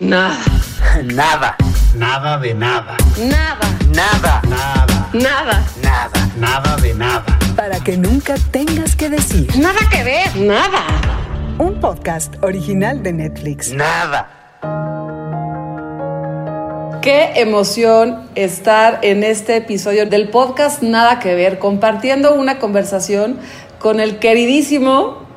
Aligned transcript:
Nada. 0.00 0.38
Nada. 1.04 1.56
Nada 1.94 2.38
de 2.38 2.54
nada. 2.54 2.96
Nada. 3.18 3.68
Nada. 3.94 4.40
Nada. 4.48 5.10
Nada. 5.12 5.64
Nada. 5.82 6.32
Nada 6.38 6.76
de 6.78 6.94
nada. 6.94 7.38
Para 7.54 7.78
que 7.80 7.98
nunca 7.98 8.36
tengas 8.50 8.96
que 8.96 9.10
decir. 9.10 9.54
Nada 9.58 9.78
que 9.92 10.02
ver. 10.02 10.34
Nada. 10.36 10.86
Un 11.58 11.80
podcast 11.80 12.34
original 12.42 13.02
de 13.02 13.12
Netflix. 13.12 13.74
Nada. 13.74 14.30
Qué 17.02 17.32
emoción 17.36 18.26
estar 18.36 19.00
en 19.02 19.22
este 19.22 19.56
episodio 19.56 20.06
del 20.06 20.30
podcast 20.30 20.82
Nada 20.82 21.18
que 21.18 21.34
ver, 21.34 21.58
compartiendo 21.58 22.34
una 22.34 22.58
conversación 22.58 23.38
con 23.78 24.00
el 24.00 24.18
queridísimo 24.18 25.29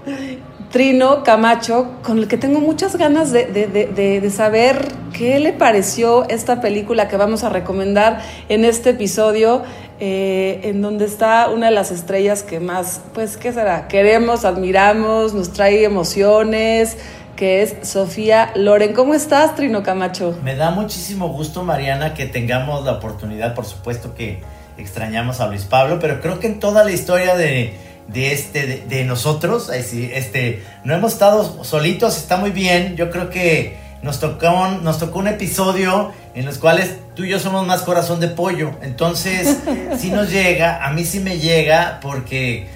Trino 0.74 1.22
Camacho, 1.22 2.00
con 2.02 2.18
el 2.18 2.28
que 2.28 2.36
tengo 2.36 2.60
muchas 2.60 2.96
ganas 2.96 3.32
de, 3.32 4.32
saber 4.36 4.88
qué 5.16 5.40
le 5.40 5.54
pareció 5.54 6.28
esta 6.30 6.62
película 6.62 7.08
que 7.08 7.16
vamos 7.16 7.44
a 7.44 7.50
recomendar 7.50 8.24
en 8.50 8.66
este 8.66 8.90
episodio, 8.90 9.62
eh, 10.00 10.62
en 10.64 10.82
donde 10.82 11.06
está 11.06 11.50
una 11.50 11.68
de 11.68 11.74
las 11.74 11.92
estrellas 11.92 12.42
que 12.42 12.60
más, 12.60 13.02
pues, 13.14 13.38
¿qué 13.38 13.54
será? 13.54 13.88
Queremos, 13.88 14.46
admiramos, 14.46 15.36
nos 15.36 15.54
trae 15.54 15.84
emociones, 15.84 16.98
que 17.36 17.62
es 17.62 17.76
Sofía 17.88 18.52
Loren. 18.56 18.94
¿Cómo 18.94 19.14
estás, 19.14 19.56
Trino 19.56 19.84
Camacho? 19.84 20.40
Me 20.44 20.56
da 20.56 20.72
muchísimo 20.72 21.28
gusto, 21.28 21.64
Mariana, 21.64 22.16
que 22.16 22.26
tengamos 22.26 22.84
la 22.84 22.94
oportunidad, 22.94 23.54
por 23.54 23.66
supuesto 23.66 24.16
que 24.16 24.42
extrañamos 24.80 25.40
a 25.40 25.46
Luis 25.46 25.66
Pablo, 25.66 26.00
pero 26.02 26.20
creo 26.20 26.40
que 26.40 26.48
en 26.48 26.60
toda 26.60 26.84
la 26.84 26.90
historia 26.90 27.36
de, 27.36 27.78
de 28.08 28.34
este, 28.34 28.66
de, 28.68 28.78
de 28.88 29.06
nosotros, 29.06 29.70
este, 29.70 30.64
no 30.84 30.94
hemos 30.94 31.14
estado 31.14 31.64
solitos, 31.64 32.18
está 32.18 32.38
muy 32.38 32.52
bien. 32.52 32.96
Yo 32.96 33.10
creo 33.10 33.30
que 33.30 33.78
nos 34.02 34.20
tocó, 34.20 34.50
un- 34.52 34.84
nos 34.84 35.00
tocó 35.00 35.20
un 35.20 35.28
episodio 35.30 36.12
en 36.36 36.46
los 36.46 36.58
cuales 36.58 36.92
tú 37.16 37.24
y 37.24 37.30
yo 37.30 37.40
somos 37.40 37.66
más 37.66 37.82
corazón 37.84 38.20
de 38.20 38.28
pollo. 38.28 38.72
Entonces, 38.82 39.58
sí 40.00 40.12
nos 40.12 40.30
llega, 40.32 40.86
a 40.86 40.92
mí 40.92 41.06
sí 41.06 41.20
me 41.22 41.38
llega, 41.40 42.00
porque 42.02 42.68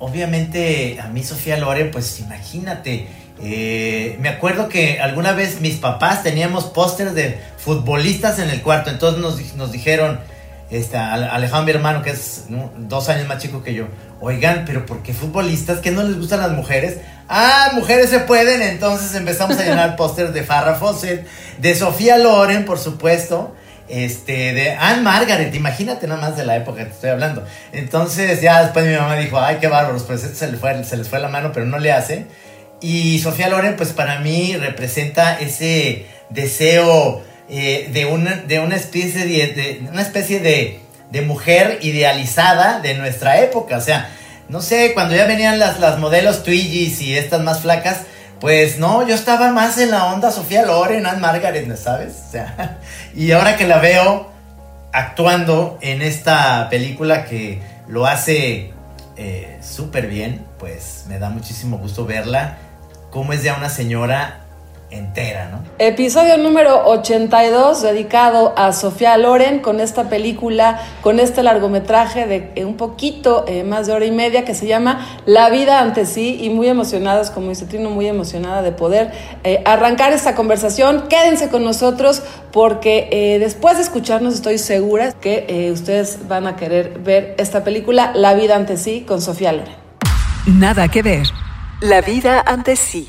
obviamente 0.00 0.98
a 1.00 1.06
mí 1.08 1.22
Sofía 1.22 1.56
Loren, 1.56 1.90
pues 1.90 2.18
imagínate. 2.20 3.06
eh, 3.44 4.16
me 4.20 4.28
acuerdo 4.28 4.68
que 4.68 5.00
alguna 5.00 5.32
vez 5.32 5.60
mis 5.60 5.76
papás 5.76 6.22
teníamos 6.22 6.64
pósters 6.64 7.14
de 7.14 7.38
futbolistas 7.56 8.38
en 8.38 8.50
el 8.50 8.60
cuarto, 8.62 8.90
entonces 8.90 9.20
nos, 9.20 9.54
nos 9.56 9.72
dijeron, 9.72 10.20
este, 10.72 10.96
Ale- 10.96 11.26
Alejandro, 11.26 11.64
mi 11.66 11.70
hermano, 11.72 12.02
que 12.02 12.10
es 12.10 12.46
dos 12.78 13.08
años 13.08 13.28
más 13.28 13.38
chico 13.40 13.62
que 13.62 13.74
yo, 13.74 13.86
oigan, 14.20 14.64
pero 14.66 14.84
¿por 14.86 15.02
qué 15.02 15.12
futbolistas? 15.14 15.78
¿Que 15.78 15.90
no 15.92 16.02
les 16.02 16.18
gustan 16.18 16.40
las 16.40 16.50
mujeres? 16.52 16.98
Ah, 17.28 17.70
mujeres 17.74 18.10
se 18.10 18.20
pueden, 18.20 18.62
entonces 18.62 19.14
empezamos 19.14 19.56
a 19.58 19.62
llenar 19.64 19.96
pósters 19.96 20.34
de 20.34 20.42
Farrah 20.42 20.74
Fawcett, 20.74 21.26
de 21.58 21.74
Sofía 21.74 22.18
Loren, 22.18 22.64
por 22.64 22.78
supuesto, 22.78 23.54
este, 23.88 24.54
de 24.54 24.72
Anne 24.72 25.02
Margaret, 25.02 25.54
imagínate 25.54 26.06
nada 26.06 26.20
más 26.20 26.36
de 26.36 26.46
la 26.46 26.56
época 26.56 26.78
que 26.78 26.84
te 26.86 26.92
estoy 26.92 27.10
hablando. 27.10 27.44
Entonces 27.72 28.40
ya 28.40 28.62
después 28.62 28.86
mi 28.86 28.94
mamá 28.94 29.16
dijo, 29.16 29.38
ay, 29.38 29.58
qué 29.60 29.66
bárbaros, 29.68 30.02
pues 30.04 30.24
esto 30.24 30.36
se 30.38 30.50
les 30.50 30.58
fue, 30.60 30.82
se 30.84 30.96
les 30.96 31.08
fue 31.08 31.18
la 31.20 31.28
mano, 31.28 31.52
pero 31.52 31.66
no 31.66 31.78
le 31.78 31.92
hace. 31.92 32.26
Y 32.80 33.18
Sofía 33.20 33.48
Loren, 33.48 33.76
pues 33.76 33.90
para 33.92 34.18
mí 34.20 34.56
representa 34.56 35.38
ese 35.38 36.06
deseo 36.30 37.22
eh, 37.48 37.88
de, 37.92 38.06
una, 38.06 38.36
de 38.36 38.60
una 38.60 38.76
especie, 38.76 39.24
de, 39.26 39.46
de- 39.48 39.88
una 39.90 40.02
especie 40.02 40.40
de, 40.40 40.80
de 41.10 41.22
mujer 41.22 41.78
idealizada 41.82 42.80
de 42.80 42.94
nuestra 42.94 43.40
época. 43.40 43.76
O 43.76 43.80
sea, 43.80 44.08
no 44.48 44.60
sé, 44.60 44.92
cuando 44.94 45.14
ya 45.14 45.26
venían 45.26 45.58
las, 45.58 45.80
las 45.80 45.98
modelos 45.98 46.42
Twiggies 46.42 47.00
y 47.00 47.16
estas 47.16 47.40
más 47.42 47.60
flacas, 47.60 48.00
pues 48.40 48.78
no, 48.78 49.06
yo 49.06 49.14
estaba 49.14 49.52
más 49.52 49.78
en 49.78 49.90
la 49.92 50.06
onda 50.12 50.30
Sofía 50.32 50.64
Loren, 50.66 51.06
Anne 51.06 51.20
Margaret, 51.20 51.66
¿no 51.66 51.76
¿sabes? 51.76 52.14
O 52.28 52.30
sea, 52.32 52.78
y 53.14 53.30
ahora 53.32 53.56
que 53.56 53.66
la 53.66 53.78
veo 53.78 54.30
actuando 54.92 55.78
en 55.80 56.02
esta 56.02 56.68
película 56.68 57.24
que 57.24 57.60
lo 57.88 58.06
hace 58.06 58.72
eh, 59.16 59.58
súper 59.62 60.06
bien, 60.06 60.44
pues 60.58 61.04
me 61.08 61.18
da 61.18 61.30
muchísimo 61.30 61.78
gusto 61.78 62.04
verla, 62.04 62.58
cómo 63.10 63.32
es 63.32 63.42
ya 63.42 63.54
una 63.54 63.70
señora 63.70 64.40
entera, 64.92 65.48
¿no? 65.50 65.62
Episodio 65.78 66.36
número 66.36 66.86
82 66.86 67.82
dedicado 67.82 68.52
a 68.56 68.72
Sofía 68.72 69.16
Loren 69.16 69.60
con 69.60 69.80
esta 69.80 70.08
película, 70.08 70.80
con 71.00 71.18
este 71.18 71.42
largometraje 71.42 72.26
de 72.26 72.52
eh, 72.54 72.64
un 72.64 72.76
poquito 72.76 73.44
eh, 73.48 73.64
más 73.64 73.86
de 73.86 73.94
hora 73.94 74.04
y 74.04 74.10
media 74.10 74.44
que 74.44 74.54
se 74.54 74.66
llama 74.66 75.06
La 75.26 75.50
vida 75.50 75.80
ante 75.80 76.06
sí 76.06 76.38
y 76.40 76.50
muy 76.50 76.68
emocionadas, 76.68 77.30
como 77.30 77.48
dice 77.48 77.66
Trino, 77.66 77.90
muy 77.90 78.06
emocionada 78.06 78.62
de 78.62 78.72
poder 78.72 79.10
eh, 79.44 79.62
arrancar 79.64 80.12
esta 80.12 80.34
conversación. 80.34 81.08
Quédense 81.08 81.48
con 81.48 81.64
nosotros 81.64 82.22
porque 82.52 83.08
eh, 83.10 83.38
después 83.38 83.76
de 83.76 83.82
escucharnos 83.82 84.34
estoy 84.34 84.58
segura 84.58 85.12
que 85.12 85.46
eh, 85.48 85.72
ustedes 85.72 86.28
van 86.28 86.46
a 86.46 86.56
querer 86.56 86.98
ver 87.00 87.34
esta 87.38 87.64
película 87.64 88.12
La 88.14 88.34
vida 88.34 88.56
ante 88.56 88.76
sí 88.76 89.04
con 89.06 89.20
Sofía 89.20 89.52
Loren. 89.52 89.74
Nada 90.46 90.88
que 90.88 91.02
ver. 91.02 91.28
La 91.82 92.00
vida 92.00 92.44
ante 92.46 92.76
sí. 92.76 93.08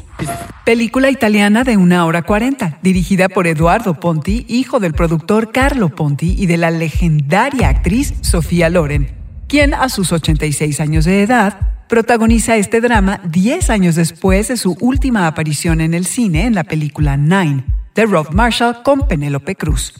Película 0.66 1.12
italiana 1.12 1.64
de 1.64 1.78
una 1.78 2.08
hora 2.08 2.24
cuarenta, 2.24 2.80
dirigida 2.82 3.30
por 3.30 3.46
Eduardo 3.46 4.00
Ponti, 4.00 4.48
hijo 4.50 4.80
del 4.80 4.94
productor 4.94 5.52
Carlo 5.52 5.90
Ponti 5.90 6.36
y 6.40 6.48
de 6.48 6.58
la 6.58 6.72
legendaria 6.72 7.70
actriz 7.70 8.16
Sofía 8.22 8.72
Loren, 8.72 9.14
quien 9.48 9.76
a 9.76 9.90
sus 9.90 10.12
86 10.12 10.80
años 10.80 11.06
de 11.06 11.22
edad 11.22 11.86
protagoniza 11.88 12.56
este 12.56 12.82
drama 12.82 13.22
10 13.26 13.70
años 13.70 13.94
después 13.94 14.48
de 14.48 14.58
su 14.58 14.76
última 14.82 15.28
aparición 15.28 15.80
en 15.80 15.94
el 15.94 16.08
cine 16.08 16.48
en 16.48 16.56
la 16.56 16.64
película 16.64 17.16
Nine, 17.16 17.66
de 17.94 18.08
Rob 18.08 18.34
Marshall 18.34 18.82
con 18.82 19.08
Penélope 19.08 19.56
Cruz. 19.56 19.94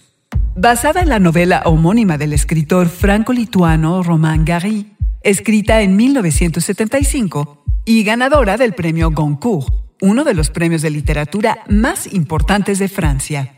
Basada 0.56 1.02
en 1.02 1.10
la 1.10 1.20
novela 1.20 1.62
homónima 1.66 2.18
del 2.18 2.34
escritor 2.34 2.88
franco-lituano 2.88 4.02
Romain 4.02 4.46
Gary, 4.46 4.93
escrita 5.24 5.82
en 5.82 5.96
1975 5.96 7.64
y 7.86 8.04
ganadora 8.04 8.58
del 8.58 8.74
premio 8.74 9.10
Goncourt, 9.10 9.74
uno 10.02 10.26
de 10.26 10.34
los 10.34 10.50
premios 10.50 10.82
de 10.82 10.90
literatura 10.90 11.64
más 11.70 12.12
importantes 12.12 12.78
de 12.78 12.90
Francia. 12.90 13.50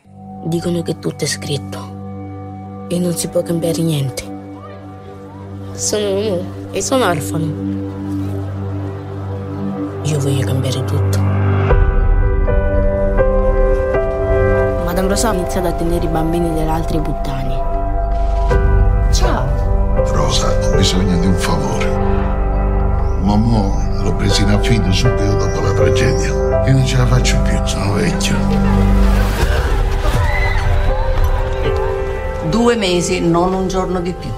Dicono 0.46 0.84
che 0.84 1.00
tutto 1.00 1.24
è 1.24 1.28
scritto 1.28 2.86
e 2.88 3.00
non 3.00 3.18
si 3.18 3.28
può 3.30 3.42
cambiare 3.42 3.82
niente. 3.82 4.24
Sono 5.74 6.10
un 6.12 6.26
uomo 6.26 6.72
e 6.72 6.82
sono 6.84 7.06
orfano. 7.06 7.46
Io 10.04 10.20
voglio 10.20 10.46
cambiare 10.46 10.84
tutto. 10.86 11.20
Madame 14.86 15.08
Rosa 15.08 15.32
ha 15.32 15.34
iniziato 15.34 15.68
a 15.68 15.74
tenere 15.74 16.06
i 16.06 16.10
bambini 16.10 16.54
delle 16.54 16.70
altre 16.70 17.00
puttane. 17.00 17.74
Rosa, 20.12 20.50
ho 20.50 20.65
bisogno 20.76 21.18
di 21.20 21.28
un 21.28 21.36
favore. 21.36 21.90
Mamma 23.22 24.02
l'ho 24.02 24.14
presa 24.16 24.42
in 24.42 24.50
affido 24.50 24.92
subito 24.92 25.36
dopo 25.36 25.62
la 25.62 25.74
tragedia. 25.74 26.64
Io 26.68 26.74
non 26.74 26.86
ce 26.86 26.98
la 26.98 27.08
faccio 27.08 27.42
più, 27.42 27.58
sono 27.66 27.94
vecchio. 27.94 28.36
Due 32.50 32.76
mesi, 32.76 33.20
non 33.20 33.54
un 33.54 33.68
giorno 33.68 34.00
di 34.00 34.14
più. 34.14 34.30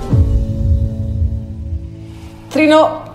Trino, 2.48 3.07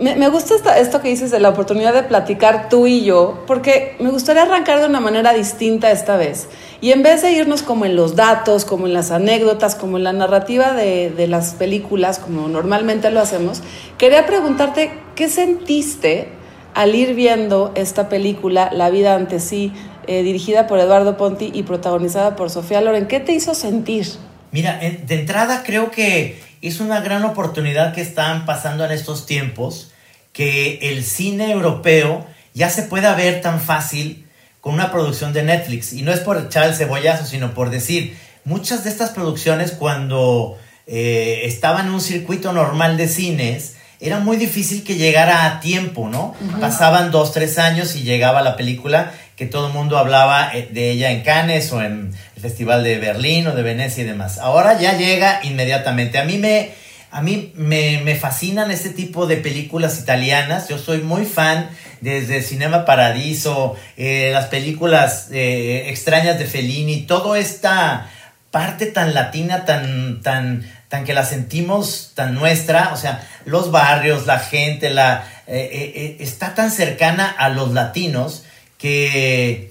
me, 0.00 0.16
me 0.16 0.28
gusta 0.28 0.54
esto 0.78 1.00
que 1.00 1.08
dices 1.08 1.30
de 1.30 1.38
la 1.40 1.50
oportunidad 1.50 1.92
de 1.94 2.02
platicar 2.02 2.68
tú 2.68 2.86
y 2.86 3.04
yo, 3.04 3.44
porque 3.46 3.96
me 4.00 4.10
gustaría 4.10 4.42
arrancar 4.42 4.80
de 4.80 4.86
una 4.86 5.00
manera 5.00 5.32
distinta 5.34 5.90
esta 5.90 6.16
vez. 6.16 6.48
Y 6.80 6.92
en 6.92 7.02
vez 7.02 7.22
de 7.22 7.32
irnos 7.32 7.62
como 7.62 7.84
en 7.84 7.94
los 7.96 8.16
datos, 8.16 8.64
como 8.64 8.86
en 8.86 8.94
las 8.94 9.10
anécdotas, 9.10 9.74
como 9.74 9.98
en 9.98 10.04
la 10.04 10.12
narrativa 10.12 10.72
de, 10.72 11.10
de 11.10 11.26
las 11.26 11.52
películas, 11.54 12.18
como 12.18 12.48
normalmente 12.48 13.10
lo 13.10 13.20
hacemos, 13.20 13.62
quería 13.98 14.26
preguntarte, 14.26 14.90
¿qué 15.14 15.28
sentiste 15.28 16.28
al 16.74 16.94
ir 16.94 17.14
viendo 17.14 17.72
esta 17.74 18.08
película, 18.08 18.70
La 18.72 18.90
vida 18.90 19.14
ante 19.14 19.40
sí, 19.40 19.72
eh, 20.06 20.22
dirigida 20.22 20.66
por 20.66 20.78
Eduardo 20.78 21.16
Ponti 21.16 21.50
y 21.52 21.62
protagonizada 21.64 22.36
por 22.36 22.48
Sofía 22.50 22.80
Loren? 22.80 23.06
¿Qué 23.06 23.20
te 23.20 23.32
hizo 23.32 23.54
sentir? 23.54 24.06
Mira, 24.52 24.78
en- 24.80 25.06
de 25.06 25.14
entrada 25.20 25.62
creo 25.64 25.90
que 25.90 26.40
es 26.62 26.80
una 26.80 27.00
gran 27.00 27.24
oportunidad 27.24 27.92
que 27.94 28.00
están 28.00 28.46
pasando 28.46 28.84
en 28.84 28.90
estos 28.92 29.26
tiempos, 29.26 29.92
que 30.32 30.78
el 30.90 31.04
cine 31.04 31.50
europeo 31.50 32.26
ya 32.54 32.70
se 32.70 32.82
pueda 32.82 33.14
ver 33.14 33.40
tan 33.40 33.60
fácil 33.60 34.26
con 34.60 34.74
una 34.74 34.90
producción 34.92 35.32
de 35.32 35.42
Netflix. 35.42 35.92
Y 35.92 36.02
no 36.02 36.12
es 36.12 36.20
por 36.20 36.38
echar 36.38 36.68
el 36.68 36.74
cebollazo, 36.74 37.26
sino 37.26 37.54
por 37.54 37.70
decir, 37.70 38.16
muchas 38.44 38.84
de 38.84 38.90
estas 38.90 39.10
producciones 39.10 39.72
cuando 39.72 40.58
eh, 40.86 41.42
estaban 41.44 41.86
en 41.86 41.94
un 41.94 42.00
circuito 42.00 42.52
normal 42.52 42.96
de 42.96 43.08
cines, 43.08 43.76
era 44.00 44.18
muy 44.18 44.38
difícil 44.38 44.82
que 44.82 44.96
llegara 44.96 45.44
a 45.44 45.60
tiempo, 45.60 46.08
¿no? 46.08 46.34
Pasaban 46.58 47.10
dos, 47.10 47.32
tres 47.32 47.58
años 47.58 47.96
y 47.96 48.02
llegaba 48.02 48.40
la 48.40 48.56
película 48.56 49.12
que 49.36 49.44
todo 49.44 49.68
el 49.68 49.72
mundo 49.74 49.98
hablaba 49.98 50.50
eh, 50.54 50.68
de 50.70 50.90
ella 50.90 51.10
en 51.10 51.22
Cannes 51.22 51.70
o 51.72 51.82
en 51.82 52.12
el 52.34 52.42
Festival 52.42 52.82
de 52.82 52.98
Berlín 52.98 53.46
o 53.46 53.54
de 53.54 53.62
Venecia 53.62 54.02
y 54.02 54.06
demás. 54.06 54.38
Ahora 54.38 54.78
ya 54.78 54.96
llega 54.96 55.40
inmediatamente. 55.42 56.18
A 56.18 56.24
mí 56.24 56.38
me, 56.38 56.72
a 57.10 57.22
mí 57.22 57.52
me, 57.56 58.00
me 58.04 58.14
fascinan 58.14 58.70
este 58.70 58.90
tipo 58.90 59.26
de 59.26 59.36
películas 59.36 59.98
italianas. 59.98 60.68
Yo 60.68 60.78
soy 60.78 60.98
muy 60.98 61.24
fan 61.24 61.68
desde 62.00 62.42
Cinema 62.42 62.84
Paradiso, 62.84 63.76
eh, 63.96 64.30
las 64.32 64.46
películas 64.46 65.28
eh, 65.32 65.88
extrañas 65.88 66.38
de 66.38 66.46
Fellini, 66.46 67.02
toda 67.02 67.38
esta 67.38 68.08
parte 68.50 68.86
tan 68.86 69.12
latina, 69.12 69.64
tan, 69.64 70.22
tan, 70.22 70.68
tan 70.88 71.04
que 71.04 71.14
la 71.14 71.24
sentimos 71.24 72.12
tan 72.14 72.34
nuestra, 72.34 72.92
o 72.92 72.96
sea, 72.96 73.26
los 73.44 73.70
barrios, 73.70 74.26
la 74.26 74.38
gente, 74.38 74.90
la, 74.90 75.24
está 75.46 76.54
tan 76.54 76.70
cercana 76.70 77.28
a 77.28 77.48
los 77.48 77.72
latinos 77.72 78.44
que, 78.78 79.70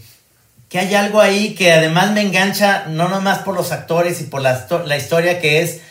que 0.69 0.80
hay 0.80 0.94
algo 0.94 1.19
ahí 1.19 1.56
que 1.56 1.74
además 1.74 2.12
me 2.12 2.21
engancha, 2.21 2.86
no 2.88 3.09
nomás 3.09 3.39
por 3.39 3.56
los 3.56 3.71
actores 3.71 4.21
y 4.21 4.25
por 4.25 4.41
la, 4.41 4.68
la 4.86 4.97
historia 4.97 5.41
que 5.41 5.62
es, 5.62 5.81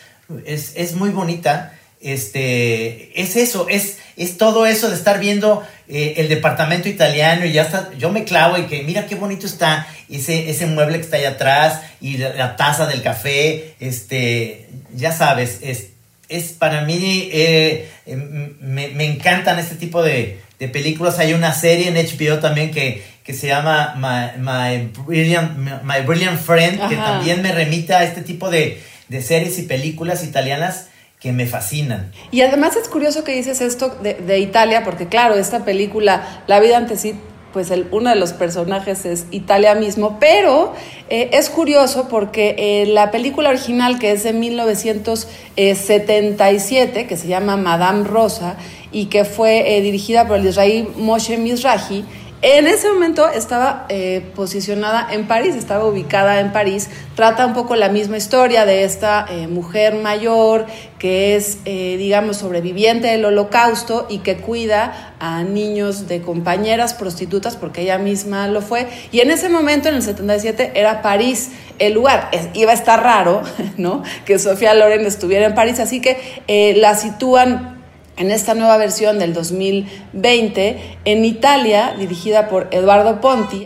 es, 0.45 0.73
es 0.75 0.95
muy 0.95 1.09
bonita, 1.09 1.73
este, 2.01 3.21
es 3.21 3.35
eso, 3.35 3.67
es, 3.69 3.97
es 4.15 4.37
todo 4.37 4.65
eso 4.65 4.89
de 4.89 4.95
estar 4.95 5.19
viendo 5.19 5.63
eh, 5.89 6.13
el 6.17 6.29
departamento 6.29 6.87
italiano 6.87 7.45
y 7.45 7.51
ya 7.51 7.63
está, 7.63 7.89
yo 7.97 8.09
me 8.09 8.23
clavo 8.23 8.57
y 8.57 8.67
que 8.67 8.83
mira 8.83 9.05
qué 9.05 9.15
bonito 9.15 9.45
está 9.45 9.85
ese, 10.09 10.49
ese 10.49 10.65
mueble 10.65 10.97
que 10.97 11.03
está 11.03 11.17
allá 11.17 11.31
atrás 11.31 11.81
y 11.99 12.17
la, 12.17 12.55
taza 12.55 12.85
del 12.85 13.01
café, 13.01 13.75
este, 13.79 14.69
ya 14.93 15.11
sabes, 15.11 15.59
es, 15.61 15.87
es 16.29 16.53
para 16.53 16.81
mí, 16.81 17.29
eh, 17.33 17.89
em, 18.05 18.55
me, 18.61 19.05
encantan 19.05 19.59
este 19.59 19.75
tipo 19.75 20.01
de, 20.01 20.39
películas. 20.73 21.19
Hay 21.19 21.33
una 21.33 21.53
serie 21.53 21.87
en 21.87 21.95
HBO 21.95 22.39
también 22.39 22.71
que, 22.71 23.01
que 23.23 23.33
se 23.33 23.47
llama 23.47 23.95
My, 24.37 24.91
Brilliant, 25.05 25.57
My 25.83 26.01
Brilliant 26.05 26.37
Friend, 26.37 26.89
que 26.89 26.97
también 26.97 27.41
me 27.41 27.53
remite 27.53 27.93
a 27.93 28.03
este 28.03 28.21
tipo 28.23 28.49
de, 28.49 28.81
de 29.09 29.21
series 29.21 29.59
y 29.59 29.63
películas 29.63 30.23
italianas 30.23 30.87
que 31.19 31.33
me 31.33 31.45
fascinan. 31.45 32.11
Y 32.31 32.39
además 32.41 32.77
es 32.77 32.87
curioso 32.87 33.25
que 33.25 33.35
dices 33.35 33.61
esto 33.61 33.89
de, 34.01 34.39
Italia, 34.39 34.85
porque 34.85 35.07
claro, 35.07 35.35
esta 35.35 35.65
película, 35.65 36.43
La 36.47 36.61
vida 36.61 36.77
ante 36.77 36.95
sí, 36.95 37.15
pues 37.51 37.71
el, 37.71 37.87
uno 37.91 38.11
de 38.11 38.15
los 38.15 38.31
personajes 38.33 39.05
es 39.05 39.25
Italia 39.31 39.73
mismo, 39.75 40.17
pero 40.19 40.73
eh, 41.09 41.31
es 41.33 41.49
curioso 41.49 42.07
porque 42.07 42.55
eh, 42.57 42.85
la 42.85 43.11
película 43.11 43.49
original, 43.49 43.99
que 43.99 44.11
es 44.11 44.23
de 44.23 44.31
1977, 44.33 47.07
que 47.07 47.17
se 47.17 47.27
llama 47.27 47.57
Madame 47.57 48.05
Rosa, 48.05 48.55
y 48.91 49.07
que 49.07 49.25
fue 49.25 49.75
eh, 49.75 49.81
dirigida 49.81 50.27
por 50.27 50.37
el 50.37 50.45
israelí 50.47 50.87
Moshe 50.95 51.37
Mizrahi, 51.37 52.05
en 52.41 52.67
ese 52.67 52.87
momento 52.89 53.27
estaba 53.27 53.85
eh, 53.89 54.23
posicionada 54.33 55.07
en 55.11 55.27
París, 55.27 55.55
estaba 55.55 55.85
ubicada 55.85 56.39
en 56.39 56.53
París. 56.53 56.89
Trata 57.15 57.45
un 57.45 57.53
poco 57.53 57.75
la 57.75 57.89
misma 57.89 58.15
historia 58.15 58.65
de 58.65 58.85
esta 58.85 59.25
eh, 59.29 59.47
mujer 59.47 59.95
mayor 59.95 60.65
que 60.99 61.35
es, 61.35 61.57
eh, 61.65 61.97
digamos, 61.97 62.37
sobreviviente 62.37 63.07
del 63.07 63.25
holocausto 63.25 64.07
y 64.09 64.19
que 64.19 64.37
cuida 64.37 65.15
a 65.19 65.43
niños 65.43 66.07
de 66.07 66.21
compañeras 66.21 66.93
prostitutas 66.93 67.57
porque 67.57 67.81
ella 67.81 67.97
misma 67.97 68.47
lo 68.47 68.61
fue. 68.61 68.87
Y 69.11 69.19
en 69.19 69.31
ese 69.31 69.49
momento, 69.49 69.89
en 69.89 69.95
el 69.95 70.01
77, 70.01 70.71
era 70.75 71.01
París 71.01 71.51
el 71.77 71.93
lugar. 71.93 72.29
iba 72.53 72.71
a 72.71 72.75
estar 72.75 73.03
raro, 73.03 73.41
¿no? 73.77 74.03
Que 74.25 74.39
Sofía 74.39 74.73
Loren 74.73 75.05
estuviera 75.05 75.45
en 75.45 75.55
París, 75.55 75.79
así 75.79 75.99
que 75.99 76.41
la 76.77 76.95
sitúan 76.95 77.78
en 78.19 78.31
esta 78.31 78.53
nueva 78.53 78.77
versión 78.77 79.17
del 79.17 79.33
2020 79.33 80.99
en 81.05 81.25
Italia, 81.25 81.95
dirigida 81.97 82.49
por 82.49 82.67
Eduardo 82.71 83.19
Ponti. 83.21 83.63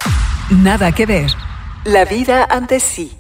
Nada 0.49 0.93
que 0.93 1.05
ver. 1.05 1.31
La 1.83 2.05
vida 2.05 2.47
ante 2.49 2.79
sí. 2.79 3.11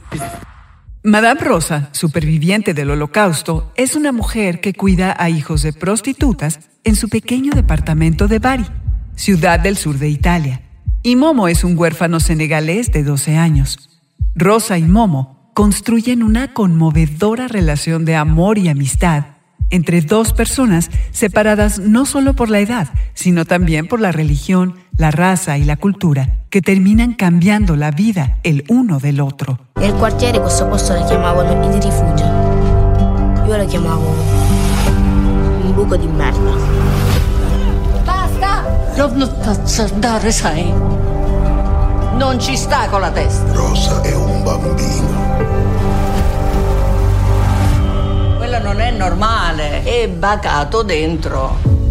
Madame 1.03 1.41
Rosa, 1.41 1.89
superviviente 1.91 2.73
del 2.73 2.91
holocausto, 2.91 3.73
es 3.75 3.95
una 3.95 4.13
mujer 4.13 4.61
que 4.61 4.73
cuida 4.73 5.13
a 5.19 5.29
hijos 5.29 5.63
de 5.63 5.73
prostitutas 5.73 6.59
en 6.85 6.95
su 6.95 7.09
pequeño 7.09 7.51
departamento 7.53 8.27
de 8.27 8.39
Bari, 8.39 8.65
ciudad 9.15 9.59
del 9.59 9.75
sur 9.75 9.97
de 9.97 10.07
Italia. 10.07 10.61
Y 11.01 11.17
Momo 11.17 11.49
es 11.49 11.65
un 11.65 11.77
huérfano 11.77 12.21
senegalés 12.21 12.91
de 12.93 13.03
12 13.03 13.35
años. 13.35 13.89
Rosa 14.35 14.77
y 14.77 14.83
Momo 14.83 15.51
construyen 15.55 16.23
una 16.23 16.53
conmovedora 16.53 17.47
relación 17.47 18.05
de 18.05 18.15
amor 18.15 18.57
y 18.57 18.69
amistad 18.69 19.32
entre 19.73 20.01
dos 20.01 20.33
personas 20.33 20.91
separadas 21.11 21.79
no 21.79 22.05
solo 22.05 22.35
por 22.35 22.49
la 22.49 22.59
edad, 22.59 22.89
sino 23.15 23.43
también 23.43 23.87
por 23.87 23.99
la 23.99 24.11
religión, 24.11 24.75
la 24.97 25.09
raza 25.09 25.57
y 25.57 25.65
la 25.65 25.77
cultura, 25.77 26.45
que 26.51 26.61
terminan 26.61 27.13
cambiando 27.13 27.75
la 27.75 27.89
vida 27.89 28.37
el 28.43 28.63
uno 28.69 28.99
del 28.99 29.19
otro. 29.19 29.57
El 29.81 29.93
quartiere 29.95 30.39
questo 30.39 30.69
posto 30.69 30.93
lo 30.93 31.05
chiamavano 31.07 31.73
il 31.73 31.81
rifugio. 31.81 32.25
Io 33.47 33.57
lo 33.57 33.65
chiamavo 33.65 34.15
un 35.63 35.73
buco 35.73 35.97
di 35.97 36.07
merda. 36.07 36.51
Basta! 38.05 38.61
Posso 38.95 39.81
andare, 39.81 40.31
sai. 40.31 40.71
Non 42.15 42.39
ci 42.39 42.55
sta 42.55 42.87
con 42.89 43.01
la 43.01 43.09
testa. 43.09 43.51
Rosa 43.53 44.01
è 44.01 44.13
un 44.13 44.43
bambino. 44.43 45.32
Non 48.73 48.81
è 48.81 48.89
normale, 48.89 49.83
è 49.83 50.07
bacato 50.09 50.81
dentro. 50.81 51.82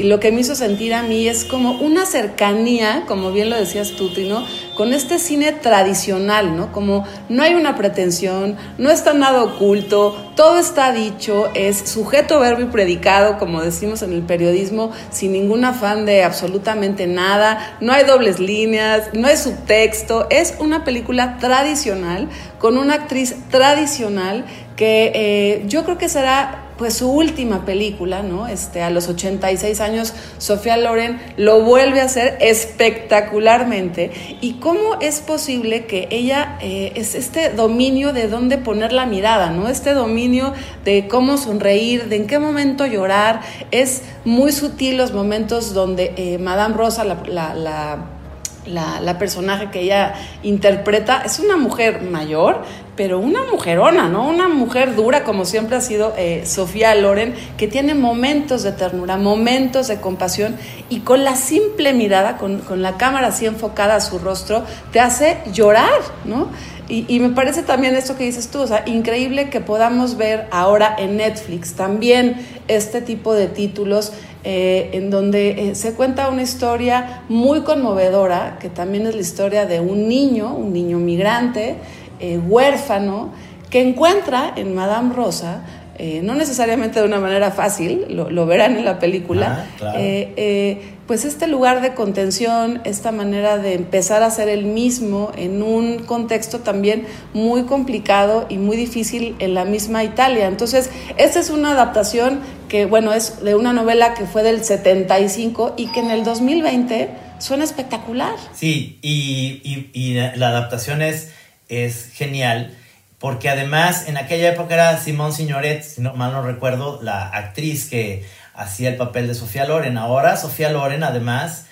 Y 0.00 0.04
lo 0.04 0.18
que 0.18 0.32
me 0.32 0.40
hizo 0.40 0.54
sentir 0.54 0.94
a 0.94 1.02
mí 1.02 1.28
es 1.28 1.44
como 1.44 1.72
una 1.72 2.06
cercanía, 2.06 3.04
como 3.06 3.32
bien 3.32 3.50
lo 3.50 3.56
decías 3.56 3.90
tú, 3.98 4.08
Tino, 4.08 4.46
con 4.74 4.94
este 4.94 5.18
cine 5.18 5.52
tradicional, 5.52 6.56
¿no? 6.56 6.72
Como 6.72 7.04
no 7.28 7.42
hay 7.42 7.52
una 7.52 7.76
pretensión, 7.76 8.56
no 8.78 8.90
está 8.90 9.12
nada 9.12 9.42
oculto, 9.42 10.16
todo 10.36 10.58
está 10.58 10.90
dicho, 10.94 11.50
es 11.52 11.76
sujeto, 11.80 12.40
verbo 12.40 12.62
y 12.62 12.64
predicado, 12.64 13.36
como 13.36 13.60
decimos 13.60 14.00
en 14.00 14.14
el 14.14 14.22
periodismo, 14.22 14.90
sin 15.10 15.32
ningún 15.32 15.66
afán 15.66 16.06
de 16.06 16.24
absolutamente 16.24 17.06
nada, 17.06 17.76
no 17.82 17.92
hay 17.92 18.04
dobles 18.04 18.40
líneas, 18.40 19.10
no 19.12 19.28
hay 19.28 19.36
subtexto, 19.36 20.28
es 20.30 20.54
una 20.60 20.82
película 20.82 21.36
tradicional 21.36 22.26
con 22.58 22.78
una 22.78 22.94
actriz 22.94 23.36
tradicional 23.50 24.46
que 24.76 25.12
eh, 25.14 25.64
yo 25.66 25.84
creo 25.84 25.98
que 25.98 26.08
será 26.08 26.69
pues 26.80 26.94
su 26.94 27.12
última 27.12 27.66
película, 27.66 28.22
¿no? 28.22 28.48
Este, 28.48 28.80
a 28.82 28.88
los 28.88 29.06
86 29.06 29.82
años, 29.82 30.14
Sofía 30.38 30.78
Loren 30.78 31.20
lo 31.36 31.60
vuelve 31.60 32.00
a 32.00 32.04
hacer 32.04 32.38
espectacularmente. 32.40 34.38
¿Y 34.40 34.54
cómo 34.54 34.96
es 34.98 35.20
posible 35.20 35.84
que 35.84 36.08
ella 36.10 36.56
eh, 36.62 36.92
es 36.94 37.14
este 37.14 37.50
dominio 37.50 38.14
de 38.14 38.28
dónde 38.28 38.56
poner 38.56 38.94
la 38.94 39.04
mirada, 39.04 39.50
¿no? 39.50 39.68
Este 39.68 39.92
dominio 39.92 40.54
de 40.82 41.06
cómo 41.06 41.36
sonreír, 41.36 42.08
de 42.08 42.16
en 42.16 42.26
qué 42.26 42.38
momento 42.38 42.86
llorar. 42.86 43.42
Es 43.72 44.00
muy 44.24 44.50
sutil 44.50 44.96
los 44.96 45.12
momentos 45.12 45.74
donde 45.74 46.14
eh, 46.16 46.38
Madame 46.38 46.74
Rosa, 46.74 47.04
la, 47.04 47.18
la, 47.26 49.00
la 49.00 49.18
personaje 49.18 49.70
que 49.70 49.82
ella 49.82 50.14
interpreta 50.42 51.24
es 51.26 51.40
una 51.40 51.58
mujer 51.58 52.00
mayor, 52.00 52.62
pero 52.96 53.18
una 53.18 53.40
mujerona, 53.50 54.08
¿no? 54.08 54.28
Una 54.28 54.48
mujer 54.48 54.94
dura, 54.94 55.24
como 55.24 55.44
siempre 55.44 55.76
ha 55.76 55.80
sido 55.80 56.12
eh, 56.16 56.42
Sofía 56.44 56.94
Loren, 56.94 57.34
que 57.56 57.68
tiene 57.68 57.94
momentos 57.94 58.62
de 58.62 58.72
ternura, 58.72 59.16
momentos 59.16 59.88
de 59.88 60.00
compasión 60.00 60.56
y 60.88 61.00
con 61.00 61.24
la 61.24 61.36
simple 61.36 61.92
mirada, 61.92 62.36
con, 62.36 62.60
la 62.82 62.96
cámara 62.96 63.28
así 63.28 63.46
enfocada 63.46 63.96
a 63.96 64.00
su 64.00 64.18
rostro, 64.18 64.64
te 64.92 65.00
hace 65.00 65.38
llorar, 65.52 66.00
¿no? 66.24 66.48
Y, 66.88 67.20
me 67.20 67.28
parece 67.28 67.62
también 67.62 67.94
esto 67.94 68.16
que 68.16 68.24
dices 68.24 68.48
tú, 68.48 68.62
o 68.62 68.66
sea, 68.66 68.82
increíble 68.84 69.48
que 69.48 69.60
podamos 69.60 70.16
ver 70.16 70.48
ahora 70.50 70.96
en 70.98 71.18
Netflix 71.18 71.74
también 71.74 72.44
este 72.66 73.00
tipo 73.00 73.32
de 73.32 73.46
títulos 73.46 74.12
eh, 74.42 74.90
en 74.94 75.08
donde 75.08 75.70
eh, 75.70 75.74
se 75.76 75.92
cuenta 75.92 76.28
una 76.30 76.42
historia 76.42 77.22
muy 77.28 77.60
conmovedora, 77.60 78.58
que 78.58 78.70
también 78.70 79.06
es 79.06 79.14
la 79.14 79.20
historia 79.20 79.66
de 79.66 79.78
un 79.78 80.08
niño, 80.08 80.52
un 80.52 80.72
niño 80.72 80.98
migrante, 80.98 81.76
eh, 82.20 82.38
huérfano 82.38 83.32
que 83.70 83.80
encuentra 83.80 84.52
en 84.56 84.74
Madame 84.74 85.14
Rosa, 85.14 85.62
eh, 85.96 86.20
no 86.22 86.34
necesariamente 86.34 86.98
de 86.98 87.06
una 87.06 87.20
manera 87.20 87.50
fácil, 87.50 88.06
lo, 88.08 88.46
verán 88.46 88.76
en 88.76 88.84
la 88.84 88.98
película, 88.98 89.66
ah, 89.82 89.92
eh, 89.96 90.96
pues 91.06 91.24
este 91.24 91.46
lugar 91.46 91.82
de 91.82 91.94
contención, 91.94 92.80
esta 92.84 93.12
manera 93.12 93.58
de 93.58 93.74
empezar 93.74 94.22
a 94.22 94.30
ser 94.30 94.48
el 94.48 94.64
mismo 94.64 95.30
en 95.36 95.62
un 95.62 95.98
contexto 95.98 96.60
también 96.60 97.06
muy 97.34 97.64
complicado 97.64 98.46
y 98.48 98.58
muy 98.58 98.76
difícil 98.76 99.36
en 99.40 99.54
la 99.54 99.64
misma 99.64 100.02
Italia. 100.04 100.46
Entonces, 100.46 100.90
esta 101.16 101.38
es 101.38 101.50
una 101.50 101.72
adaptación 101.72 102.40
que, 102.68 102.86
bueno, 102.86 103.12
es 103.12 103.42
de 103.42 103.54
una 103.54 103.72
novela 103.72 104.14
que 104.14 104.24
fue 104.24 104.42
del 104.42 104.64
75 104.64 105.74
y 105.76 105.92
que 105.92 106.00
en 106.00 106.10
el 106.10 106.24
2020 106.24 107.10
suena 107.38 107.64
espectacular. 107.64 108.36
Sí, 108.54 108.98
y 109.02 110.14
la 110.36 110.48
adaptación 110.48 111.02
es 111.02 111.32
es 111.70 112.10
genial, 112.12 112.76
porque 113.18 113.48
además 113.48 114.08
en 114.08 114.16
aquella 114.16 114.50
época 114.50 114.74
era 114.74 114.98
Simón 114.98 115.32
Signoret, 115.32 115.82
si 115.82 116.02
no, 116.02 116.14
mal 116.14 116.32
no 116.32 116.42
recuerdo, 116.42 117.00
la 117.02 117.28
actriz 117.28 117.88
que 117.88 118.26
hacía 118.54 118.90
el 118.90 118.96
papel 118.96 119.28
de 119.28 119.34
Sofía 119.34 119.64
Loren. 119.64 119.96
Ahora 119.96 120.36
Sofía 120.36 120.70
Loren 120.70 121.02
además 121.02 121.66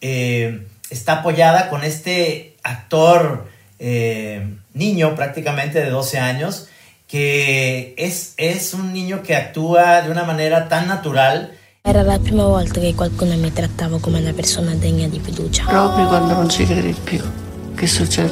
eh, 0.00 0.66
está 0.90 1.20
apoyada 1.20 1.70
con 1.70 1.84
este 1.84 2.56
actor 2.62 3.48
eh, 3.78 4.46
niño 4.74 5.14
prácticamente 5.14 5.80
de 5.80 5.90
12 5.90 6.18
años, 6.18 6.68
que 7.06 7.94
es, 7.96 8.34
es 8.36 8.74
un 8.74 8.92
niño 8.92 9.22
que 9.22 9.36
actúa 9.36 10.02
de 10.02 10.10
una 10.10 10.24
manera 10.24 10.68
tan 10.68 10.88
natural 10.88 11.52
Era 11.86 12.02
la 12.02 12.18
prima 12.18 12.46
volta 12.46 12.80
che 12.80 12.94
qualcuno 12.94 13.36
mi 13.36 13.52
trattava 13.52 14.00
come 14.00 14.18
una 14.18 14.32
persona 14.32 14.74
degna 14.74 15.06
di 15.06 15.20
fiducia. 15.20 15.64
Proprio 15.66 16.06
quando 16.06 16.32
non 16.32 16.48
ci 16.48 16.64
credi 16.64 16.94
più 17.04 17.43
che 17.86 18.22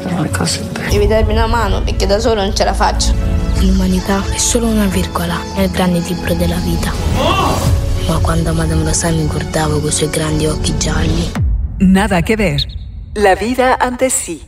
belle. 0.72 0.90
Devi 0.90 1.06
darmi 1.06 1.32
una 1.32 1.46
mano 1.46 1.82
perché 1.82 2.06
da 2.06 2.18
solo 2.18 2.42
non 2.42 2.54
ce 2.54 2.64
la 2.64 2.74
faccio. 2.74 3.14
L'umanità 3.60 4.22
è 4.32 4.38
solo 4.38 4.66
una 4.66 4.86
virgola 4.86 5.36
nel 5.56 5.70
grande 5.70 6.00
libro 6.00 6.34
della 6.34 6.56
vita. 6.56 6.92
Ma 8.08 8.18
quando 8.18 8.52
Madame 8.52 8.84
Rosa 8.84 9.10
mi 9.10 9.26
guardava 9.26 9.78
con 9.78 9.88
i 9.88 9.92
suoi 9.92 10.10
grandi 10.10 10.46
occhi 10.46 10.76
gialli, 10.76 11.30
Nada 11.78 12.22
que 12.22 12.36
ver. 12.36 12.66
La 13.14 13.34
vida 13.34 13.76
ante 13.80 14.08
sí. 14.08 14.42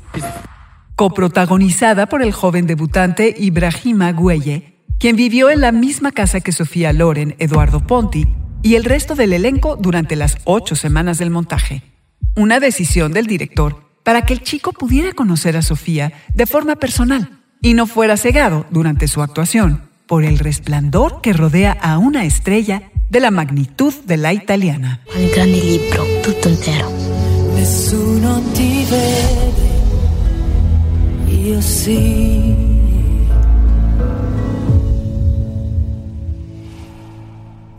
Coprotagonizada 0.94 2.06
por 2.06 2.22
el 2.22 2.32
joven 2.32 2.66
debutante 2.66 3.34
Ibrahima 3.36 4.12
Güelle, 4.12 4.84
quien 4.98 5.16
vivió 5.16 5.50
en 5.50 5.60
la 5.60 5.72
misma 5.72 6.12
casa 6.12 6.40
que 6.40 6.52
Sofía 6.52 6.92
Loren, 6.92 7.34
Eduardo 7.38 7.80
Ponti 7.80 8.28
y 8.62 8.76
el 8.76 8.84
resto 8.84 9.14
del 9.16 9.32
elenco 9.32 9.76
durante 9.76 10.16
las 10.16 10.38
ocho 10.44 10.76
semanas 10.76 11.18
del 11.18 11.30
montaje. 11.30 11.82
Una 12.36 12.60
decisión 12.60 13.12
del 13.12 13.26
director 13.26 13.83
para 14.04 14.24
que 14.24 14.34
el 14.34 14.42
chico 14.42 14.72
pudiera 14.72 15.12
conocer 15.12 15.56
a 15.56 15.62
Sofía 15.62 16.12
de 16.32 16.46
forma 16.46 16.76
personal 16.76 17.40
y 17.60 17.74
no 17.74 17.86
fuera 17.86 18.16
cegado 18.16 18.66
durante 18.70 19.08
su 19.08 19.22
actuación 19.22 19.90
por 20.06 20.22
el 20.22 20.38
resplandor 20.38 21.20
que 21.20 21.32
rodea 21.32 21.72
a 21.72 21.98
una 21.98 22.24
estrella 22.24 22.90
de 23.10 23.20
la 23.20 23.32
magnitud 23.32 23.92
de 24.04 24.16
la 24.16 24.32
italiana. 24.32 25.00
il 25.16 25.30
grande 25.30 25.60
libro, 25.60 26.04
tutto 26.22 26.48
intero. 26.48 26.90
Nessuno 27.54 28.40
ti 28.52 28.84
vede, 28.90 29.52
io 31.26 31.60
sì. 31.60 32.54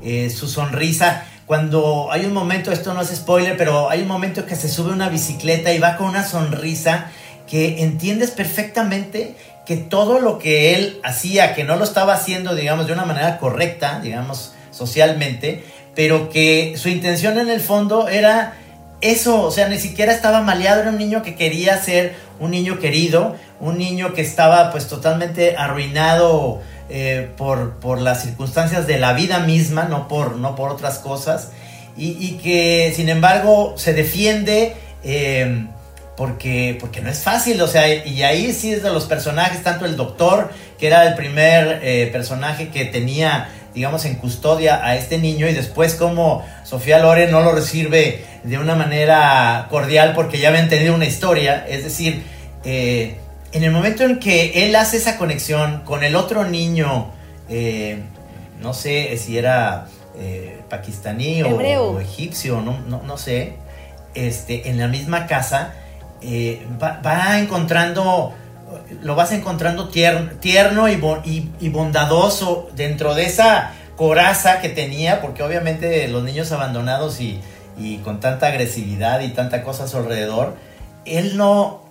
eh, 0.05 0.29
su 0.29 0.47
sonrisa. 0.47 1.25
Cuando 1.45 2.11
hay 2.11 2.25
un 2.25 2.33
momento, 2.33 2.71
esto 2.71 2.93
no 2.93 3.01
es 3.01 3.09
spoiler, 3.09 3.55
pero 3.55 3.89
hay 3.89 4.01
un 4.01 4.07
momento 4.07 4.47
que 4.47 4.55
se 4.55 4.67
sube 4.67 4.91
una 4.91 5.09
bicicleta 5.09 5.71
y 5.73 5.79
va 5.79 5.95
con 5.95 6.07
una 6.07 6.25
sonrisa 6.25 7.11
que 7.47 7.83
entiendes 7.83 8.31
perfectamente 8.31 9.35
que 9.65 9.77
todo 9.77 10.19
lo 10.19 10.39
que 10.39 10.73
él 10.73 10.99
hacía, 11.03 11.53
que 11.53 11.63
no 11.63 11.75
lo 11.75 11.83
estaba 11.83 12.13
haciendo, 12.13 12.55
digamos, 12.55 12.87
de 12.87 12.93
una 12.93 13.05
manera 13.05 13.37
correcta, 13.37 13.99
digamos, 13.99 14.53
socialmente, 14.71 15.63
pero 15.93 16.29
que 16.29 16.75
su 16.77 16.89
intención 16.89 17.37
en 17.37 17.49
el 17.49 17.61
fondo 17.61 18.07
era 18.07 18.55
eso, 19.01 19.43
o 19.43 19.51
sea, 19.51 19.67
ni 19.67 19.77
siquiera 19.77 20.13
estaba 20.13 20.41
maleado, 20.41 20.81
era 20.81 20.89
un 20.89 20.97
niño 20.97 21.21
que 21.21 21.35
quería 21.35 21.77
ser 21.77 22.15
un 22.39 22.51
niño 22.51 22.79
querido, 22.79 23.35
un 23.59 23.77
niño 23.77 24.13
que 24.13 24.21
estaba 24.21 24.71
pues 24.71 24.87
totalmente 24.87 25.55
arruinado 25.57 26.61
eh, 26.89 27.29
por, 27.37 27.75
por 27.75 27.99
las 27.99 28.23
circunstancias 28.23 28.87
de 28.87 28.99
la 28.99 29.13
vida 29.13 29.39
misma, 29.39 29.85
no 29.85 30.07
por, 30.07 30.35
no 30.35 30.55
por 30.55 30.71
otras 30.71 30.99
cosas, 30.99 31.49
y, 31.97 32.33
que 32.43 32.91
sin 32.93 33.07
embargo 33.07 33.73
se 33.77 33.93
defiende 33.93 34.75
eh, 35.03 35.65
porque, 36.17 36.77
porque 36.79 37.01
no 37.01 37.09
es 37.09 37.19
fácil, 37.19 37.61
o 37.61 37.67
sea, 37.67 37.87
y 37.87 38.23
ahí 38.23 38.51
sí 38.53 38.73
es 38.73 38.83
de 38.83 38.91
los 38.91 39.05
personajes, 39.05 39.63
tanto 39.63 39.85
el 39.85 39.95
doctor, 39.95 40.51
que 40.77 40.87
era 40.87 41.07
el 41.07 41.15
primer 41.15 41.79
eh, 41.83 42.09
personaje 42.11 42.67
que 42.67 42.85
tenía, 42.85 43.49
digamos, 43.73 44.05
en 44.05 44.15
custodia 44.15 44.85
a 44.85 44.95
este 44.95 45.17
niño, 45.17 45.47
y 45.47 45.53
después 45.53 45.95
como 45.95 46.45
Sofía 46.63 46.99
Loren 46.99 47.31
no 47.31 47.41
lo 47.41 47.53
recibe 47.53 48.25
de 48.43 48.57
una 48.57 48.75
manera 48.75 49.67
cordial 49.69 50.13
porque 50.13 50.37
ya 50.37 50.49
habían 50.49 50.69
tenido 50.69 50.93
una 50.93 51.05
historia, 51.05 51.65
es 51.67 51.83
decir, 51.83 52.23
eh, 52.63 53.15
en 53.55 53.63
el 53.63 53.71
momento 53.71 54.03
en 54.03 54.19
que 54.19 54.65
él 54.65 54.75
hace 54.75 54.97
esa 54.97 55.17
conexión 55.17 55.81
con 55.85 56.03
el 56.03 56.15
otro 56.15 56.43
niño, 56.45 57.11
eh, 57.49 58.03
no 58.61 58.73
sé 58.73 59.15
si 59.17 59.37
era 59.37 59.87
eh, 60.17 60.59
pakistaní 60.69 61.41
o, 61.43 61.47
egipcio, 62.01 62.61
no, 62.61 62.79
no, 62.87 63.01
no 63.03 63.17
sé, 63.17 63.53
este, 64.13 64.69
en 64.69 64.77
la 64.79 64.87
misma 64.87 65.25
casa, 65.27 65.73
eh, 66.21 66.65
va, 66.81 67.01
va 67.05 67.39
encontrando, 67.39 68.33
lo 69.01 69.15
vas 69.15 69.31
encontrando 69.31 69.89
tier- 69.89 70.37
tierno 70.39 70.87
y, 70.89 70.95
bo- 70.97 71.21
y- 71.23 71.49
y 71.59 71.69
bondadoso 71.69 72.69
dentro 72.75 73.13
de 73.15 73.25
esa 73.25 73.71
coraza 73.95 74.59
que 74.59 74.69
tenía, 74.69 75.21
porque 75.21 75.43
obviamente 75.43 76.07
los 76.09 76.23
niños 76.23 76.51
abandonados 76.51 77.21
y, 77.21 77.39
y 77.77 77.97
con 77.99 78.19
tanta 78.19 78.47
agresividad 78.47 79.21
y 79.21 79.29
tanta 79.29 79.63
cosa 79.63 79.85
a 79.85 79.87
su 79.87 79.97
alrededor, 79.97 80.55
él 81.05 81.37
no, 81.37 81.84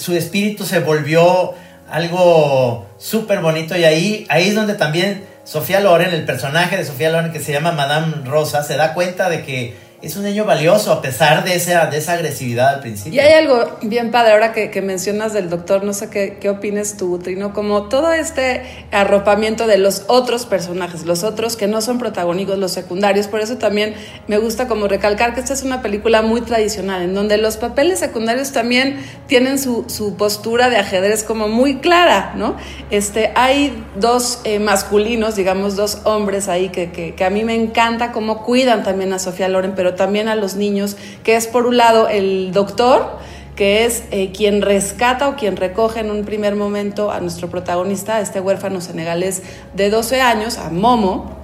su 0.00 0.16
espíritu 0.16 0.64
se 0.64 0.80
volvió 0.80 1.54
algo 1.90 2.86
súper 2.98 3.40
bonito 3.40 3.76
y 3.76 3.84
ahí, 3.84 4.26
ahí 4.28 4.48
es 4.48 4.54
donde 4.54 4.74
también 4.74 5.24
Sofía 5.44 5.80
Loren, 5.80 6.14
el 6.14 6.24
personaje 6.24 6.76
de 6.76 6.84
Sofía 6.84 7.10
Loren 7.10 7.32
que 7.32 7.40
se 7.40 7.52
llama 7.52 7.72
Madame 7.72 8.14
Rosa, 8.24 8.62
se 8.62 8.76
da 8.76 8.94
cuenta 8.94 9.28
de 9.28 9.44
que 9.44 9.76
es 10.02 10.16
un 10.16 10.24
niño 10.24 10.46
valioso 10.46 10.92
a 10.92 11.02
pesar 11.02 11.44
de 11.44 11.54
esa, 11.54 11.86
de 11.86 11.98
esa 11.98 12.14
agresividad 12.14 12.74
al 12.74 12.80
principio. 12.80 13.12
Y 13.12 13.18
hay 13.18 13.34
algo 13.34 13.78
bien 13.82 14.10
padre 14.10 14.32
ahora 14.32 14.52
que, 14.52 14.70
que 14.70 14.80
mencionas 14.80 15.34
del 15.34 15.50
doctor, 15.50 15.84
no 15.84 15.92
sé 15.92 16.08
qué, 16.08 16.38
qué 16.40 16.48
opines 16.48 16.96
tú, 16.96 17.18
Trino, 17.18 17.52
como 17.52 17.88
todo 17.88 18.12
este 18.12 18.62
arropamiento 18.92 19.66
de 19.66 19.76
los 19.76 20.04
otros 20.06 20.46
personajes, 20.46 21.04
los 21.04 21.22
otros 21.22 21.56
que 21.56 21.66
no 21.66 21.82
son 21.82 21.98
protagónicos, 21.98 22.58
los 22.58 22.72
secundarios, 22.72 23.26
por 23.26 23.40
eso 23.40 23.58
también 23.58 23.94
me 24.26 24.38
gusta 24.38 24.68
como 24.68 24.88
recalcar 24.88 25.34
que 25.34 25.40
esta 25.40 25.52
es 25.52 25.62
una 25.64 25.82
película 25.82 26.22
muy 26.22 26.40
tradicional, 26.40 27.02
en 27.02 27.14
donde 27.14 27.36
los 27.36 27.58
papeles 27.58 27.98
secundarios 27.98 28.52
también 28.52 28.96
tienen 29.26 29.58
su, 29.58 29.84
su 29.88 30.16
postura 30.16 30.70
de 30.70 30.78
ajedrez 30.78 31.24
como 31.24 31.48
muy 31.48 31.76
clara, 31.76 32.32
¿no? 32.36 32.56
Este, 32.90 33.32
hay 33.34 33.84
dos 33.96 34.40
eh, 34.44 34.60
masculinos, 34.60 35.36
digamos, 35.36 35.76
dos 35.76 35.98
hombres 36.04 36.48
ahí 36.48 36.70
que, 36.70 36.90
que, 36.90 37.14
que 37.14 37.24
a 37.24 37.30
mí 37.30 37.44
me 37.44 37.54
encanta 37.54 38.12
cómo 38.12 38.42
cuidan 38.44 38.82
también 38.82 39.12
a 39.12 39.18
Sofía 39.18 39.48
Loren, 39.48 39.74
pero 39.76 39.89
también 39.94 40.28
a 40.28 40.36
los 40.36 40.56
niños, 40.56 40.96
que 41.24 41.36
es 41.36 41.46
por 41.46 41.66
un 41.66 41.76
lado 41.76 42.08
el 42.08 42.52
doctor, 42.52 43.18
que 43.56 43.84
es 43.84 44.04
eh, 44.10 44.32
quien 44.32 44.62
rescata 44.62 45.28
o 45.28 45.36
quien 45.36 45.56
recoge 45.56 46.00
en 46.00 46.10
un 46.10 46.24
primer 46.24 46.56
momento 46.56 47.10
a 47.10 47.20
nuestro 47.20 47.50
protagonista, 47.50 48.20
este 48.20 48.40
huérfano 48.40 48.80
senegalés 48.80 49.42
de 49.74 49.90
12 49.90 50.20
años, 50.20 50.56
a 50.58 50.70
Momo, 50.70 51.36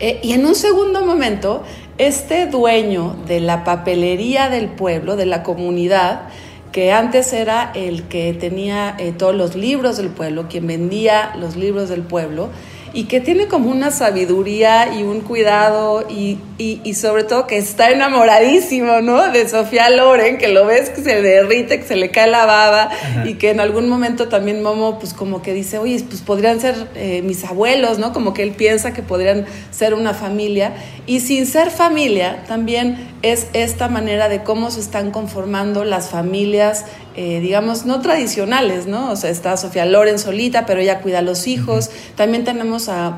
eh, 0.00 0.20
y 0.22 0.32
en 0.32 0.44
un 0.46 0.54
segundo 0.54 1.04
momento, 1.04 1.62
este 1.98 2.46
dueño 2.46 3.16
de 3.26 3.40
la 3.40 3.64
papelería 3.64 4.48
del 4.48 4.68
pueblo, 4.68 5.16
de 5.16 5.26
la 5.26 5.42
comunidad, 5.42 6.28
que 6.72 6.92
antes 6.92 7.32
era 7.32 7.70
el 7.74 8.04
que 8.04 8.32
tenía 8.34 8.96
eh, 8.98 9.12
todos 9.12 9.34
los 9.34 9.54
libros 9.54 9.96
del 9.96 10.08
pueblo, 10.08 10.46
quien 10.48 10.66
vendía 10.66 11.32
los 11.38 11.54
libros 11.54 11.88
del 11.88 12.02
pueblo, 12.02 12.48
y 12.94 13.04
que 13.04 13.20
tiene 13.20 13.48
como 13.48 13.70
una 13.70 13.90
sabiduría 13.90 14.94
y 14.94 15.02
un 15.02 15.20
cuidado 15.20 16.06
y, 16.08 16.38
y, 16.58 16.80
y 16.84 16.94
sobre 16.94 17.24
todo 17.24 17.48
que 17.48 17.56
está 17.56 17.90
enamoradísimo, 17.90 19.00
¿no? 19.00 19.32
De 19.32 19.48
Sofía 19.48 19.90
Loren, 19.90 20.38
que 20.38 20.46
lo 20.46 20.64
ves 20.64 20.90
que 20.90 21.02
se 21.02 21.20
derrite, 21.20 21.80
que 21.80 21.86
se 21.86 21.96
le 21.96 22.12
cae 22.12 22.30
la 22.30 22.46
baba 22.46 22.90
y 23.24 23.34
que 23.34 23.50
en 23.50 23.58
algún 23.58 23.88
momento 23.88 24.28
también 24.28 24.62
Momo 24.62 25.00
pues 25.00 25.12
como 25.12 25.42
que 25.42 25.52
dice, 25.52 25.78
oye, 25.78 26.02
pues 26.08 26.22
podrían 26.22 26.60
ser 26.60 26.88
eh, 26.94 27.22
mis 27.22 27.44
abuelos, 27.44 27.98
¿no? 27.98 28.12
Como 28.12 28.32
que 28.32 28.44
él 28.44 28.52
piensa 28.52 28.92
que 28.92 29.02
podrían 29.02 29.44
ser 29.72 29.92
una 29.92 30.14
familia 30.14 30.72
y 31.06 31.18
sin 31.18 31.46
ser 31.46 31.70
familia 31.70 32.44
también 32.46 33.08
es 33.22 33.48
esta 33.54 33.88
manera 33.88 34.28
de 34.28 34.44
cómo 34.44 34.70
se 34.70 34.78
están 34.80 35.10
conformando 35.10 35.84
las 35.84 36.10
familias, 36.10 36.84
eh, 37.16 37.40
digamos, 37.40 37.84
no 37.86 38.00
tradicionales, 38.00 38.86
¿no? 38.86 39.10
O 39.10 39.16
sea, 39.16 39.30
está 39.30 39.56
Sofía 39.56 39.86
Loren 39.86 40.18
solita, 40.18 40.66
pero 40.66 40.80
ella 40.80 41.00
cuida 41.00 41.18
a 41.18 41.22
los 41.22 41.46
hijos. 41.46 41.90
También 42.16 42.44
tenemos 42.44 42.88
a 42.88 43.16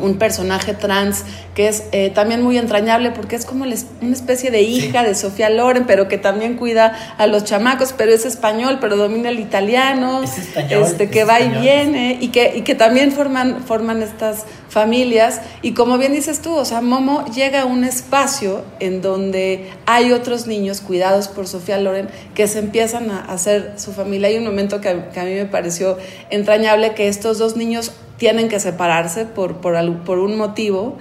un 0.00 0.16
personaje 0.16 0.74
trans 0.74 1.24
que 1.56 1.66
es 1.66 1.82
eh, 1.90 2.10
también 2.14 2.40
muy 2.40 2.56
entrañable 2.56 3.10
porque 3.10 3.34
es 3.34 3.44
como 3.44 3.66
les- 3.66 3.86
una 4.00 4.12
especie 4.12 4.52
de 4.52 4.62
hija 4.62 5.02
de 5.02 5.16
Sofía 5.16 5.50
Loren, 5.50 5.86
pero 5.88 6.06
que 6.06 6.18
también 6.18 6.54
cuida 6.56 6.96
a 7.18 7.26
los 7.26 7.42
chamacos, 7.42 7.92
pero 7.98 8.12
es 8.12 8.24
español, 8.24 8.78
pero 8.80 8.96
domina 8.96 9.28
el 9.28 9.40
italiano, 9.40 10.22
Es 10.22 10.38
español, 10.38 10.84
este, 10.84 11.10
que 11.10 11.22
es 11.22 11.28
va 11.28 11.40
y 11.40 11.48
viene 11.48 12.16
y 12.20 12.28
que, 12.28 12.56
y 12.56 12.62
que 12.62 12.76
también 12.76 13.10
forman, 13.10 13.64
forman 13.64 14.00
estas 14.02 14.44
familias. 14.68 15.40
Y 15.62 15.72
como 15.72 15.98
bien 15.98 16.12
dices 16.12 16.40
tú, 16.42 16.54
o 16.54 16.64
sea, 16.64 16.80
Momo 16.80 17.24
llega 17.26 17.62
a 17.62 17.64
un 17.64 17.84
espacio 17.84 18.62
en 18.80 19.00
donde 19.02 19.70
hay 19.86 20.12
otros 20.12 20.46
niños 20.46 20.80
cuidados 20.80 21.28
por 21.28 21.46
Sofía 21.46 21.78
Loren 21.78 22.08
que 22.34 22.46
se 22.48 22.58
empiezan 22.58 23.10
a 23.10 23.20
hacer 23.20 23.74
su 23.76 23.92
familia. 23.92 24.28
Hay 24.28 24.36
un 24.36 24.44
momento 24.44 24.80
que, 24.80 24.88
a- 24.88 25.10
que 25.10 25.20
a 25.20 25.24
mí 25.24 25.32
me 25.34 25.46
pareció 25.46 25.96
entrañable 26.30 26.94
que 26.94 27.08
estos 27.08 27.38
dos 27.38 27.56
niños 27.56 27.92
tienen 28.18 28.48
que 28.48 28.60
separarse 28.60 29.24
por, 29.24 29.56
por, 29.58 29.74
por 30.04 30.18
un 30.18 30.36
motivo 30.36 30.96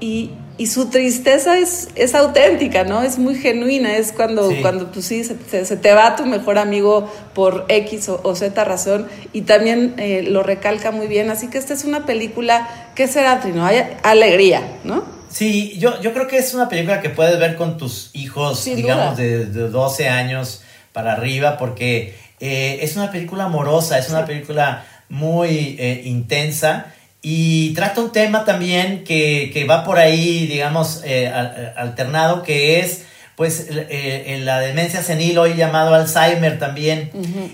y, 0.00 0.30
y 0.58 0.66
su 0.66 0.86
tristeza 0.90 1.58
es, 1.58 1.88
es 1.94 2.14
auténtica, 2.14 2.84
¿no? 2.84 3.02
Es 3.02 3.18
muy 3.18 3.34
genuina, 3.36 3.96
es 3.96 4.12
cuando, 4.12 4.50
Sí. 4.50 4.58
cuando 4.60 4.92
pues 4.92 5.06
sí, 5.06 5.24
se, 5.24 5.36
se- 5.50 5.64
se 5.64 5.76
te 5.76 5.92
va 5.92 6.14
tu 6.16 6.26
mejor 6.26 6.58
amigo 6.58 7.10
por 7.34 7.64
X 7.68 8.08
o, 8.10 8.20
o 8.22 8.34
Z 8.34 8.62
razón 8.64 9.08
y 9.32 9.42
también 9.42 9.94
eh, 9.98 10.22
lo 10.22 10.42
recalca 10.42 10.90
muy 10.90 11.06
bien, 11.06 11.30
así 11.30 11.48
que 11.48 11.58
esta 11.58 11.74
es 11.74 11.84
una 11.84 12.04
película, 12.06 12.68
¿qué 12.94 13.08
será, 13.08 13.40
Trino? 13.40 13.64
Hay 13.66 13.82
alegría, 14.02 14.62
¿no? 14.84 15.04
Sí, 15.30 15.76
yo, 15.78 15.98
yo 16.02 16.12
creo 16.12 16.28
que 16.28 16.36
es 16.36 16.52
una 16.52 16.68
película 16.68 17.00
que 17.00 17.08
puedes 17.08 17.38
ver 17.38 17.56
con 17.56 17.78
tus 17.78 18.10
hijos, 18.12 18.60
Sin 18.60 18.76
digamos, 18.76 19.16
de, 19.16 19.46
de 19.46 19.68
12 19.70 20.08
años 20.08 20.62
para 20.92 21.12
arriba, 21.14 21.56
porque 21.56 22.14
eh, 22.40 22.80
es 22.82 22.96
una 22.96 23.10
película 23.10 23.44
amorosa, 23.44 23.98
es 23.98 24.10
una 24.10 24.26
película 24.26 24.84
muy 25.08 25.76
eh, 25.78 26.02
intensa 26.04 26.92
y 27.22 27.72
trata 27.74 28.00
un 28.00 28.10
tema 28.10 28.44
también 28.44 29.04
que, 29.04 29.50
que 29.54 29.64
va 29.64 29.84
por 29.84 29.98
ahí, 29.98 30.46
digamos, 30.48 31.02
eh, 31.04 31.28
alternado, 31.76 32.42
que 32.42 32.80
es 32.80 33.04
pues 33.36 33.68
eh, 33.70 34.40
la 34.42 34.60
demencia 34.60 35.02
senil, 35.02 35.38
hoy 35.38 35.54
llamado 35.54 35.94
Alzheimer 35.94 36.58
también. 36.58 37.10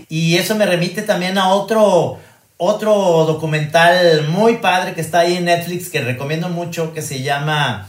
Y 0.08 0.36
eso 0.36 0.54
me 0.54 0.66
remite 0.66 1.02
también 1.02 1.38
a 1.38 1.50
otro, 1.50 2.18
otro 2.56 3.24
documental 3.26 4.26
muy 4.28 4.56
padre 4.56 4.94
que 4.94 5.00
está 5.00 5.20
ahí 5.20 5.36
en 5.36 5.44
Netflix, 5.44 5.88
que 5.88 6.00
recomiendo 6.00 6.48
mucho, 6.48 6.92
que 6.92 7.02
se 7.02 7.22
llama 7.22 7.88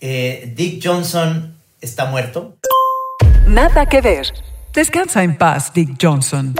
eh, 0.00 0.52
Dick 0.56 0.80
Johnson 0.84 1.54
está 1.80 2.06
muerto. 2.06 2.56
Nada 3.46 3.86
que 3.86 4.00
ver. 4.00 4.26
Descansa 4.74 5.22
en 5.22 5.36
paz, 5.36 5.72
Dick 5.72 5.96
Johnson. 6.00 6.54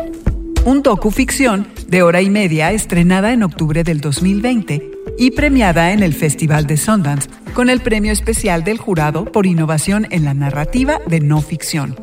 Un 0.64 0.83
docu-ficción 0.83 1.69
de 1.88 2.02
hora 2.02 2.21
y 2.21 2.29
media 2.29 2.71
estrenada 2.73 3.33
en 3.33 3.43
octubre 3.43 3.83
del 3.83 4.00
2020 4.00 4.90
y 5.19 5.31
premiada 5.31 5.93
en 5.93 6.02
el 6.02 6.12
Festival 6.12 6.67
de 6.67 6.76
Sundance 6.76 7.31
con 7.55 7.71
el 7.71 7.81
premio 7.81 8.12
especial 8.12 8.62
del 8.62 8.76
jurado 8.76 9.25
por 9.25 9.47
innovación 9.47 10.07
en 10.11 10.26
la 10.26 10.35
narrativa 10.35 11.00
de 11.07 11.21
no 11.21 11.40
ficción. 11.40 11.97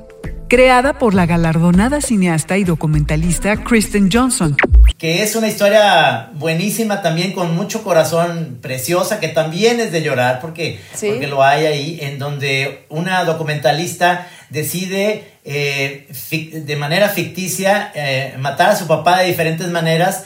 Creada 0.49 0.97
por 0.97 1.13
la 1.13 1.27
galardonada 1.27 2.01
cineasta 2.01 2.57
y 2.57 2.63
documentalista 2.63 3.63
Kristen 3.63 4.09
Johnson. 4.11 4.57
Que 4.97 5.21
es 5.21 5.35
una 5.35 5.47
historia 5.47 6.29
buenísima 6.33 7.03
también 7.03 7.31
con 7.31 7.55
mucho 7.55 7.83
corazón, 7.83 8.57
preciosa, 8.61 9.19
que 9.19 9.27
también 9.27 9.79
es 9.79 9.91
de 9.91 10.01
llorar 10.01 10.39
porque, 10.39 10.79
porque 10.99 11.27
lo 11.27 11.43
hay 11.43 11.65
ahí, 11.67 11.99
en 12.01 12.17
donde 12.17 12.85
una 12.89 13.23
documentalista 13.23 14.27
decide 14.49 15.33
eh, 15.45 16.07
de 16.31 16.75
manera 16.77 17.09
ficticia 17.09 17.91
eh, 17.93 18.35
matar 18.39 18.71
a 18.71 18.75
su 18.75 18.87
papá 18.87 19.19
de 19.19 19.27
diferentes 19.27 19.67
maneras 19.67 20.25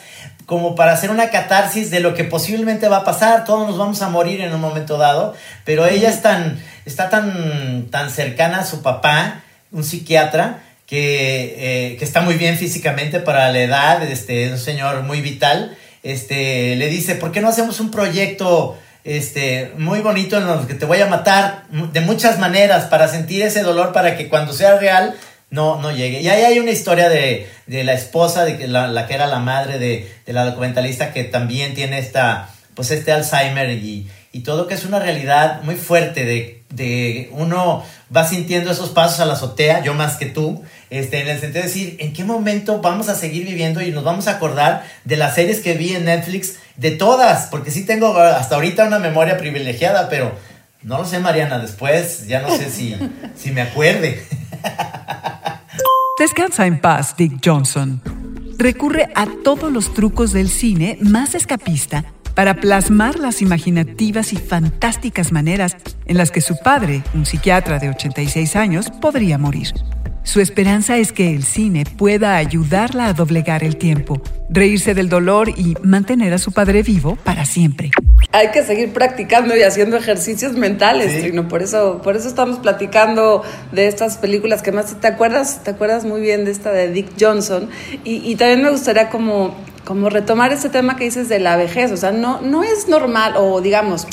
como 0.51 0.75
para 0.75 0.91
hacer 0.91 1.11
una 1.11 1.29
catarsis 1.29 1.91
de 1.91 2.01
lo 2.01 2.13
que 2.13 2.25
posiblemente 2.25 2.89
va 2.89 2.97
a 2.97 3.03
pasar, 3.05 3.45
todos 3.45 3.65
nos 3.67 3.77
vamos 3.77 4.01
a 4.01 4.09
morir 4.09 4.41
en 4.41 4.53
un 4.53 4.59
momento 4.59 4.97
dado, 4.97 5.33
pero 5.63 5.85
ella 5.85 6.09
es 6.09 6.21
tan, 6.21 6.61
está 6.85 7.09
tan, 7.09 7.87
tan 7.89 8.09
cercana 8.09 8.59
a 8.59 8.65
su 8.65 8.81
papá, 8.81 9.43
un 9.71 9.85
psiquiatra, 9.85 10.59
que, 10.91 11.93
eh, 11.93 11.95
que, 11.95 12.03
está 12.03 12.19
muy 12.19 12.33
bien 12.33 12.57
físicamente 12.57 13.21
para 13.21 13.49
la 13.49 13.59
edad, 13.59 14.03
este, 14.03 14.51
un 14.51 14.57
señor 14.57 15.03
muy 15.03 15.21
vital, 15.21 15.77
este, 16.03 16.75
le 16.75 16.89
dice, 16.89 17.15
¿por 17.15 17.31
qué 17.31 17.39
no 17.39 17.47
hacemos 17.47 17.79
un 17.79 17.91
proyecto 17.91 18.77
este, 19.05 19.71
muy 19.77 20.01
bonito 20.01 20.37
en 20.37 20.47
los 20.47 20.65
que 20.65 20.73
te 20.73 20.85
voy 20.85 20.99
a 20.99 21.05
matar 21.05 21.63
de 21.69 22.01
muchas 22.01 22.39
maneras 22.39 22.87
para 22.87 23.07
sentir 23.07 23.41
ese 23.41 23.63
dolor 23.63 23.93
para 23.93 24.17
que 24.17 24.27
cuando 24.27 24.51
sea 24.51 24.79
real 24.79 25.15
no, 25.49 25.81
no 25.81 25.91
llegue. 25.91 26.19
Y 26.19 26.27
ahí 26.27 26.43
hay 26.43 26.59
una 26.59 26.71
historia 26.71 27.07
de, 27.07 27.47
la 27.67 27.93
esposa, 27.93 28.43
de 28.43 28.57
que 28.57 28.67
la, 28.67 29.07
que 29.07 29.13
era 29.13 29.27
la 29.27 29.39
madre 29.39 29.79
de, 29.79 30.11
la 30.25 30.43
documentalista 30.43 31.13
que 31.13 31.23
también 31.23 31.73
tiene 31.73 31.99
esta, 31.99 32.49
pues 32.75 32.91
este 32.91 33.13
Alzheimer 33.13 33.69
y, 33.69 34.09
y 34.33 34.41
todo 34.41 34.67
que 34.67 34.73
es 34.73 34.85
una 34.85 34.99
realidad 34.99 35.61
muy 35.63 35.75
fuerte 35.75 36.23
de, 36.23 36.63
de 36.69 37.29
uno 37.33 37.83
va 38.15 38.27
sintiendo 38.27 38.71
esos 38.71 38.89
pasos 38.89 39.19
a 39.19 39.25
la 39.25 39.33
azotea, 39.33 39.83
yo 39.83 39.93
más 39.93 40.15
que 40.15 40.25
tú, 40.25 40.63
este, 40.89 41.21
en 41.21 41.27
el 41.27 41.39
sentido 41.39 41.63
de 41.63 41.67
decir, 41.67 41.97
¿en 41.99 42.13
qué 42.13 42.23
momento 42.23 42.81
vamos 42.81 43.09
a 43.09 43.15
seguir 43.15 43.45
viviendo 43.45 43.81
y 43.81 43.91
nos 43.91 44.03
vamos 44.03 44.27
a 44.27 44.31
acordar 44.31 44.85
de 45.03 45.17
las 45.17 45.35
series 45.35 45.59
que 45.59 45.73
vi 45.73 45.95
en 45.95 46.05
Netflix 46.05 46.55
de 46.77 46.91
todas, 46.91 47.47
porque 47.47 47.71
sí 47.71 47.85
tengo 47.85 48.17
hasta 48.17 48.55
ahorita 48.55 48.85
una 48.85 48.99
memoria 48.99 49.37
privilegiada, 49.37 50.07
pero 50.09 50.33
no 50.81 50.97
lo 50.97 51.05
sé, 51.05 51.19
Mariana, 51.19 51.59
después 51.59 52.27
ya 52.27 52.41
no 52.41 52.55
sé 52.55 52.69
si, 52.69 52.95
si 53.35 53.51
me 53.51 53.61
acuerde. 53.61 54.25
Descansa 56.17 56.65
en 56.65 56.79
paz, 56.79 57.15
Dick 57.17 57.33
Johnson. 57.43 58.01
Recurre 58.57 59.09
a 59.15 59.27
todos 59.43 59.71
los 59.71 59.93
trucos 59.93 60.31
del 60.31 60.49
cine 60.49 60.97
más 61.01 61.35
escapista 61.35 62.05
para 62.35 62.55
plasmar 62.55 63.19
las 63.19 63.41
imaginativas 63.41 64.33
y 64.33 64.37
fantásticas 64.37 65.31
maneras 65.31 65.77
en 66.05 66.17
las 66.17 66.31
que 66.31 66.41
su 66.41 66.57
padre, 66.57 67.03
un 67.13 67.25
psiquiatra 67.25 67.79
de 67.79 67.89
86 67.89 68.55
años, 68.55 68.89
podría 68.89 69.37
morir. 69.37 69.73
Su 70.23 70.39
esperanza 70.39 70.97
es 70.97 71.11
que 71.11 71.33
el 71.33 71.43
cine 71.43 71.83
pueda 71.85 72.35
ayudarla 72.35 73.07
a 73.07 73.13
doblegar 73.13 73.63
el 73.63 73.77
tiempo, 73.77 74.21
reírse 74.49 74.93
del 74.93 75.09
dolor 75.09 75.49
y 75.49 75.75
mantener 75.83 76.33
a 76.33 76.37
su 76.37 76.51
padre 76.51 76.83
vivo 76.83 77.15
para 77.15 77.45
siempre. 77.45 77.91
Hay 78.33 78.51
que 78.51 78.63
seguir 78.63 78.93
practicando 78.93 79.57
y 79.57 79.63
haciendo 79.63 79.97
ejercicios 79.97 80.53
mentales, 80.53 81.19
Trino. 81.19 81.49
Por 81.49 81.61
eso, 81.61 82.01
por 82.01 82.15
eso 82.15 82.29
estamos 82.29 82.59
platicando 82.59 83.43
de 83.73 83.87
estas 83.87 84.17
películas 84.17 84.61
que 84.61 84.71
más 84.71 84.95
te 85.01 85.07
acuerdas, 85.07 85.63
te 85.65 85.71
acuerdas 85.71 86.05
muy 86.05 86.21
bien 86.21 86.45
de 86.45 86.51
esta 86.51 86.71
de 86.71 86.87
Dick 86.89 87.09
Johnson. 87.19 87.69
Y, 88.05 88.33
también 88.37 88.63
me 88.63 88.69
gustaría 88.69 89.09
como, 89.09 89.53
como 89.83 90.09
retomar 90.09 90.53
este 90.53 90.69
tema 90.69 90.95
que 90.95 91.03
dices 91.03 91.27
de 91.27 91.39
la 91.39 91.57
vejez. 91.57 91.91
O 91.91 91.97
sea, 91.97 92.13
no, 92.13 92.39
no 92.39 92.63
es 92.63 92.87
normal, 92.87 93.33
o 93.35 93.59
digamos, 93.59 94.07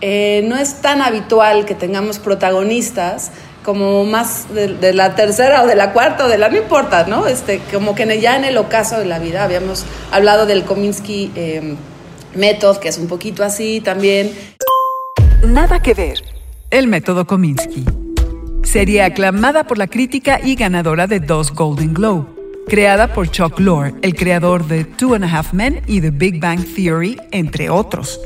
eh, 0.00 0.42
no 0.48 0.56
es 0.56 0.80
tan 0.80 1.00
habitual 1.00 1.64
que 1.64 1.76
tengamos 1.76 2.18
protagonistas 2.18 3.30
como 3.62 4.04
más 4.04 4.52
de, 4.52 4.92
la 4.94 5.14
tercera 5.14 5.62
o 5.62 5.66
de 5.66 5.76
la 5.76 5.92
cuarta 5.92 6.24
o 6.24 6.28
de 6.28 6.38
la, 6.38 6.48
no 6.48 6.56
importa, 6.56 7.04
¿no? 7.04 7.28
Este, 7.28 7.60
como 7.72 7.94
que 7.94 8.20
ya 8.20 8.36
en 8.36 8.44
el 8.44 8.56
ocaso 8.56 8.98
de 8.98 9.04
la 9.04 9.20
vida 9.20 9.44
habíamos 9.44 9.84
hablado 10.10 10.46
del 10.46 10.64
Kominsky 10.64 11.30
eh, 11.36 11.76
Method, 12.34 12.78
que 12.78 12.88
es 12.88 12.98
un 12.98 13.06
poquito 13.06 13.44
así 13.44 13.80
también. 13.80 14.32
Nada 15.46 15.80
que 15.82 15.94
ver. 15.94 16.22
El 16.70 16.86
método 16.86 17.26
Kominsky. 17.26 17.84
Sería 18.62 19.06
aclamada 19.06 19.66
por 19.66 19.78
la 19.78 19.88
crítica 19.88 20.40
y 20.42 20.54
ganadora 20.54 21.06
de 21.06 21.18
dos 21.18 21.52
Golden 21.52 21.92
Globe. 21.94 22.26
Creada 22.68 23.12
por 23.12 23.28
Chuck 23.28 23.58
Lorre, 23.58 23.94
el 24.02 24.14
creador 24.14 24.68
de 24.68 24.84
Two 24.84 25.14
and 25.14 25.24
a 25.24 25.38
Half 25.38 25.52
Men 25.52 25.82
y 25.88 26.00
The 26.00 26.10
Big 26.10 26.40
Bang 26.40 26.64
Theory, 26.76 27.18
entre 27.32 27.68
otros. 27.68 28.20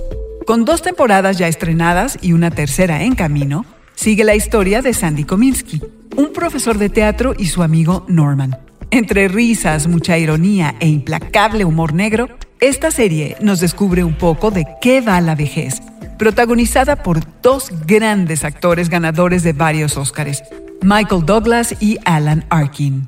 Con 0.47 0.67
dos 0.67 0.83
temporadas 0.83 1.39
ya 1.39 1.49
estrenadas 1.49 2.19
y 2.21 2.35
una 2.35 2.51
tercera 2.51 3.05
en 3.05 3.15
camino, 3.15 3.65
sigue 3.95 4.25
la 4.25 4.35
historia 4.35 4.83
de 4.83 4.93
Sandy 4.93 5.25
Kominsky, 5.25 5.81
un 6.17 6.33
profesor 6.35 6.77
de 6.77 6.91
teatro 6.91 7.35
y 7.39 7.47
su 7.47 7.63
amigo 7.63 8.05
Norman. 8.09 8.59
Entre 8.91 9.29
risas, 9.29 9.87
mucha 9.87 10.19
ironía 10.19 10.75
e 10.81 10.89
implacable 10.89 11.65
humor 11.65 11.95
negro, 11.95 12.29
esta 12.69 12.91
serie 12.91 13.37
nos 13.41 13.61
descubre 13.61 14.05
un 14.05 14.15
poco 14.15 14.51
de 14.51 14.67
qué 14.81 15.03
va 15.03 15.21
la 15.21 15.35
vejez, 15.35 15.83
protagonizada 16.17 16.97
por 16.97 17.21
dos 17.43 17.71
grandes 17.87 18.43
actores 18.43 18.89
ganadores 18.89 19.43
de 19.43 19.53
varios 19.53 19.99
Óscares, 19.99 20.43
Michael 20.81 21.27
Douglas 21.27 21.75
y 21.81 21.99
Alan 22.07 22.47
Arkin. 22.49 23.07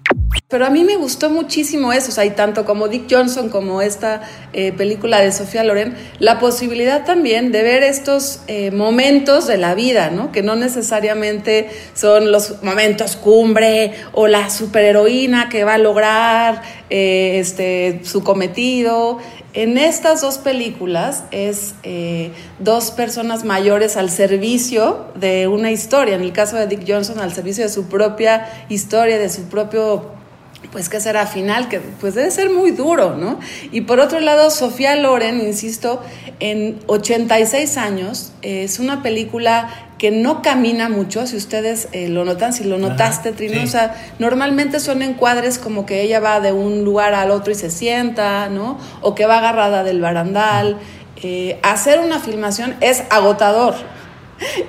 Pero 0.48 0.64
a 0.64 0.70
mí 0.70 0.84
me 0.84 0.96
gustó 0.96 1.28
muchísimo 1.28 1.92
eso, 1.92 2.10
o 2.10 2.12
sea, 2.12 2.34
tanto 2.34 2.64
como 2.64 2.88
Dick 2.88 3.06
Johnson 3.10 3.48
como 3.48 3.82
esta 3.82 4.22
eh, 4.52 4.72
película 4.72 5.20
de 5.20 5.32
Sofía 5.32 5.64
Loren, 5.64 5.96
la 6.18 6.38
posibilidad 6.38 7.04
también 7.04 7.50
de 7.50 7.62
ver 7.62 7.82
estos 7.82 8.42
eh, 8.46 8.70
momentos 8.70 9.46
de 9.46 9.56
la 9.56 9.74
vida, 9.74 10.10
¿no? 10.10 10.30
Que 10.30 10.42
no 10.42 10.54
necesariamente 10.54 11.68
son 11.94 12.30
los 12.30 12.62
momentos 12.62 13.16
cumbre 13.16 13.92
o 14.12 14.28
la 14.28 14.48
superheroína 14.50 15.48
que 15.48 15.64
va 15.64 15.74
a 15.74 15.78
lograr 15.78 16.62
eh, 16.90 17.38
este, 17.40 18.00
su 18.04 18.22
cometido. 18.22 19.18
En 19.56 19.78
estas 19.78 20.20
dos 20.20 20.36
películas 20.36 21.24
es 21.30 21.74
dos 22.58 22.90
personas 22.90 23.42
mayores 23.42 23.96
al 23.96 24.10
servicio 24.10 25.06
de 25.14 25.48
una 25.48 25.70
historia, 25.70 26.14
en 26.14 26.20
el 26.20 26.34
caso 26.34 26.56
de 26.56 26.66
Dick 26.66 26.84
Johnson 26.86 27.20
al 27.20 27.32
servicio 27.32 27.64
de 27.64 27.70
su 27.70 27.86
propia 27.86 28.66
historia, 28.68 29.18
de 29.18 29.30
su 29.30 29.44
propio 29.44 30.10
pues 30.72 30.88
que 30.88 31.00
será 31.00 31.26
final, 31.26 31.68
que 31.68 31.80
pues 31.80 32.14
debe 32.14 32.30
ser 32.30 32.50
muy 32.50 32.70
duro, 32.70 33.16
¿no? 33.16 33.38
Y 33.72 33.82
por 33.82 34.00
otro 34.00 34.20
lado, 34.20 34.50
Sofía 34.50 34.96
Loren, 34.96 35.40
insisto, 35.40 36.02
en 36.40 36.78
86 36.86 37.76
años, 37.76 38.32
es 38.42 38.78
una 38.78 39.02
película 39.02 39.86
que 39.98 40.10
no 40.10 40.42
camina 40.42 40.88
mucho, 40.88 41.26
si 41.26 41.36
ustedes 41.36 41.88
eh, 41.92 42.08
lo 42.08 42.24
notan, 42.24 42.52
si 42.52 42.64
lo 42.64 42.78
notaste, 42.78 43.32
Trino, 43.32 43.62
o 43.62 43.66
sea, 43.66 43.94
normalmente 44.18 44.78
son 44.78 45.00
encuadres 45.02 45.58
como 45.58 45.86
que 45.86 46.02
ella 46.02 46.20
va 46.20 46.40
de 46.40 46.52
un 46.52 46.84
lugar 46.84 47.14
al 47.14 47.30
otro 47.30 47.52
y 47.52 47.54
se 47.54 47.70
sienta, 47.70 48.48
¿no? 48.48 48.78
O 49.00 49.14
que 49.14 49.24
va 49.24 49.38
agarrada 49.38 49.84
del 49.84 50.00
barandal. 50.00 50.76
Eh, 51.22 51.58
hacer 51.62 52.00
una 52.00 52.20
filmación 52.20 52.76
es 52.82 53.04
agotador, 53.08 53.74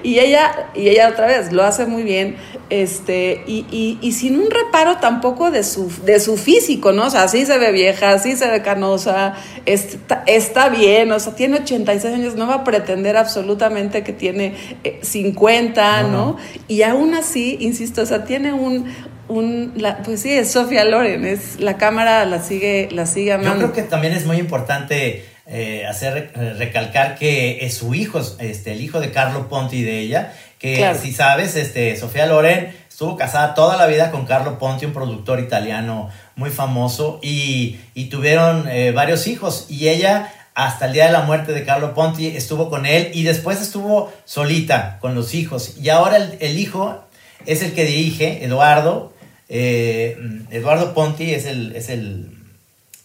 y 0.04 0.20
ella, 0.20 0.70
y 0.74 0.90
ella 0.90 1.10
otra 1.10 1.28
vez 1.28 1.52
lo 1.52 1.64
hace 1.64 1.86
muy 1.86 2.04
bien, 2.04 2.38
este, 2.70 3.44
y, 3.48 3.98
y, 4.02 4.12
sin 4.12 4.40
un 4.40 4.52
reparo 4.52 4.98
tampoco 4.98 5.52
de 5.52 5.64
su, 5.64 5.92
de 6.04 6.20
su 6.20 6.38
físico, 6.38 6.92
¿no? 6.92 7.06
O 7.06 7.10
sea, 7.10 7.28
sí 7.28 7.46
se 7.46 7.58
ve 7.58 7.72
vieja, 7.72 8.20
sí 8.20 8.36
se 8.36 8.48
ve 8.50 8.62
canosa, 8.62 9.36
está, 9.66 10.24
está 10.26 10.70
bien, 10.70 11.12
o 11.12 11.20
sea, 11.20 11.34
tiene 11.36 11.60
86 11.60 12.14
años, 12.14 12.36
no 12.36 12.48
va 12.48 12.56
a 12.56 12.64
pretender 12.64 13.18
absolutamente 13.18 14.04
que 14.04 14.14
tiene 14.14 14.54
50, 15.02 16.02
eh, 16.02 16.04
¿no? 16.04 16.38
Y 16.68 16.82
aún 16.82 17.14
así, 17.14 17.58
insisto, 17.60 18.02
o 18.02 18.06
sea, 18.06 18.26
tiene 18.26 18.54
un, 18.54 18.86
un 19.28 19.74
pues 20.04 20.22
sí, 20.22 20.32
es 20.32 20.52
Sofía 20.52 20.84
Loren, 20.84 21.26
es, 21.26 21.60
la 21.60 21.78
cámara 21.78 22.26
la 22.26 22.42
sigue, 22.42 22.90
la 22.92 23.06
sigue 23.06 23.34
amando. 23.34 23.68
Yo 23.68 23.72
creo 23.72 23.74
que 23.74 23.90
también 23.90 24.14
es 24.14 24.26
muy 24.26 24.38
importante 24.38 25.37
eh, 25.50 25.86
hacer 25.86 26.32
eh, 26.36 26.54
recalcar 26.58 27.18
que 27.18 27.66
es 27.66 27.74
su 27.74 27.94
hijo, 27.94 28.22
este, 28.40 28.74
el 28.74 28.82
hijo 28.82 29.00
de 29.00 29.12
Carlo 29.12 29.48
Ponti 29.48 29.82
de 29.82 30.00
ella, 30.00 30.34
que 30.60 30.94
si 31.02 31.14
sabes, 31.14 31.56
este, 31.56 31.96
Sofía 31.96 32.26
Loren 32.26 32.76
estuvo 32.90 33.16
casada 33.16 33.54
toda 33.54 33.78
la 33.78 33.86
vida 33.88 34.12
con 34.12 34.26
Carlo 34.26 34.58
Ponti, 34.60 34.86
un 34.86 34.94
productor 34.94 35.40
italiano 35.40 36.10
muy 36.36 36.50
famoso, 36.50 37.20
y, 37.22 37.78
tuvieron 38.10 38.68
eh, 38.68 38.92
varios 38.92 39.28
hijos, 39.28 39.68
y 39.70 39.88
ella 39.88 40.34
hasta 40.54 40.88
el 40.88 40.94
día 40.94 41.06
de 41.06 41.12
la 41.12 41.22
muerte 41.22 41.54
de 41.54 41.64
Carlo 41.64 41.94
Ponti, 41.94 42.28
estuvo 42.28 42.70
con 42.70 42.88
él 42.88 43.12
y 43.14 43.22
después 43.22 43.62
estuvo 43.62 44.12
solita 44.26 44.98
con 45.00 45.14
los 45.14 45.36
hijos. 45.36 45.78
Y 45.80 45.90
ahora 45.90 46.18
el, 46.18 46.58
hijo 46.58 47.06
es 47.46 47.62
el 47.62 47.74
que 47.74 47.86
dirige, 47.86 48.44
Eduardo. 48.44 49.14
Eh, 49.50 50.18
Eduardo 50.50 50.96
Ponti 50.96 51.32
es 51.32 51.46
el, 51.46 51.76
es 51.76 51.90
el, 51.90 52.32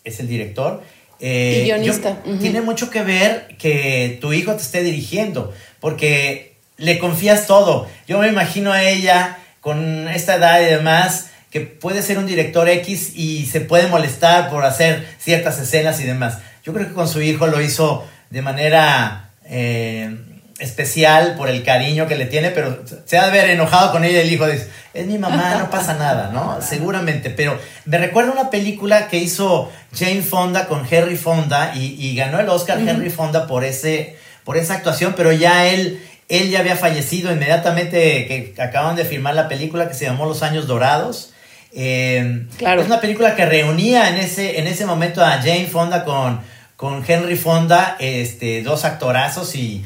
es 0.03 0.19
el 0.19 0.29
director. 0.29 0.83
Eh, 1.25 1.61
y 1.63 1.65
guionista. 1.67 2.19
Tiene 2.41 2.61
mucho 2.61 2.91
que 2.91 3.03
ver 3.05 3.57
que 3.57 4.19
tu 4.21 4.33
hijo 4.33 4.55
te 4.57 4.63
esté 4.63 4.83
dirigiendo, 4.83 5.55
porque 5.79 6.57
le 6.77 6.99
confías 6.99 7.47
todo. 7.47 7.89
Yo 8.09 8.19
me 8.19 8.29
imagino 8.29 8.73
a 8.73 8.83
ella 8.83 9.39
con 9.61 10.09
esta 10.09 10.35
edad 10.35 10.61
y 10.61 10.65
demás, 10.65 11.31
que 11.51 11.61
puede 11.61 12.03
ser 12.03 12.19
un 12.19 12.27
director 12.27 12.69
X 12.69 13.13
y 13.15 13.47
se 13.47 13.61
puede 13.61 13.87
molestar 13.87 14.51
por 14.51 14.65
hacer 14.65 15.07
ciertas 15.19 15.61
escenas 15.61 16.01
y 16.01 16.05
demás. 16.05 16.39
Yo 16.65 16.73
creo 16.73 16.89
que 16.89 16.95
con 16.95 17.07
su 17.07 17.23
hijo 17.23 17.47
lo 17.47 17.61
hizo 17.61 18.05
de 18.31 18.43
manera 18.43 19.31
eh, 19.45 20.17
especial 20.63 21.35
por 21.37 21.49
el 21.49 21.63
cariño 21.65 22.07
que 22.07 22.17
le 22.17 22.27
tiene, 22.27 22.51
pero 22.51 22.83
se 23.05 23.19
ha 23.19 23.23
de 23.25 23.29
haber 23.29 23.51
enojado 23.51 23.93
con 23.93 24.05
ella 24.05 24.21
el 24.21 24.33
hijo 24.33 24.47
dice, 24.47 24.69
es 24.95 25.07
mi 25.07 25.19
mamá, 25.19 25.57
no 25.59 25.71
pasa 25.71 25.95
nada, 25.95 26.31
¿no? 26.33 26.61
Seguramente, 26.63 27.31
pero 27.31 27.59
me 27.85 27.99
recuerda 27.99 28.33
una 28.33 28.51
película 28.51 29.09
que 29.09 29.19
hizo 29.19 29.71
Jane 29.95 30.23
Fonda 30.23 30.67
con 30.67 30.87
Henry 30.89 31.17
Fonda 31.17 31.73
y, 31.75 32.15
ganó 32.15 32.41
el 32.41 32.49
Oscar 32.49 32.79
Henry 32.79 33.11
Fonda 33.11 33.47
por, 33.47 33.65
ese, 33.65 34.17
por 34.45 34.57
esa 34.57 34.75
actuación, 34.75 35.15
pero 35.17 35.33
ya 35.33 35.67
él, 35.67 36.01
él 36.29 36.51
ya 36.51 36.61
había 36.61 36.77
fallecido 36.77 37.33
inmediatamente 37.33 38.27
que 38.27 38.55
acaban 38.63 38.97
de 38.97 39.05
filmar 39.05 39.35
la 39.35 39.49
película 39.49 39.89
que 39.89 39.95
se 39.95 40.05
llamó 40.05 40.27
Los 40.27 40.43
Años 40.43 40.67
Dorados. 40.67 41.33
Eh, 41.75 42.47
claro. 42.59 42.83
Es 42.83 42.87
una 42.87 43.01
película 43.01 43.35
que 43.35 43.47
reunía 43.47 44.11
en 44.11 44.17
ese, 44.17 44.61
en 44.61 44.67
ese 44.67 44.87
momento 44.87 45.25
a 45.25 45.39
Jane 45.39 45.67
Fonda 45.67 46.05
con 46.05 46.41
con 46.83 47.05
Henry 47.07 47.37
Fonda, 47.37 47.97
este, 48.01 48.65
dos 48.65 48.85
actorazos 48.85 49.55
y, 49.55 49.85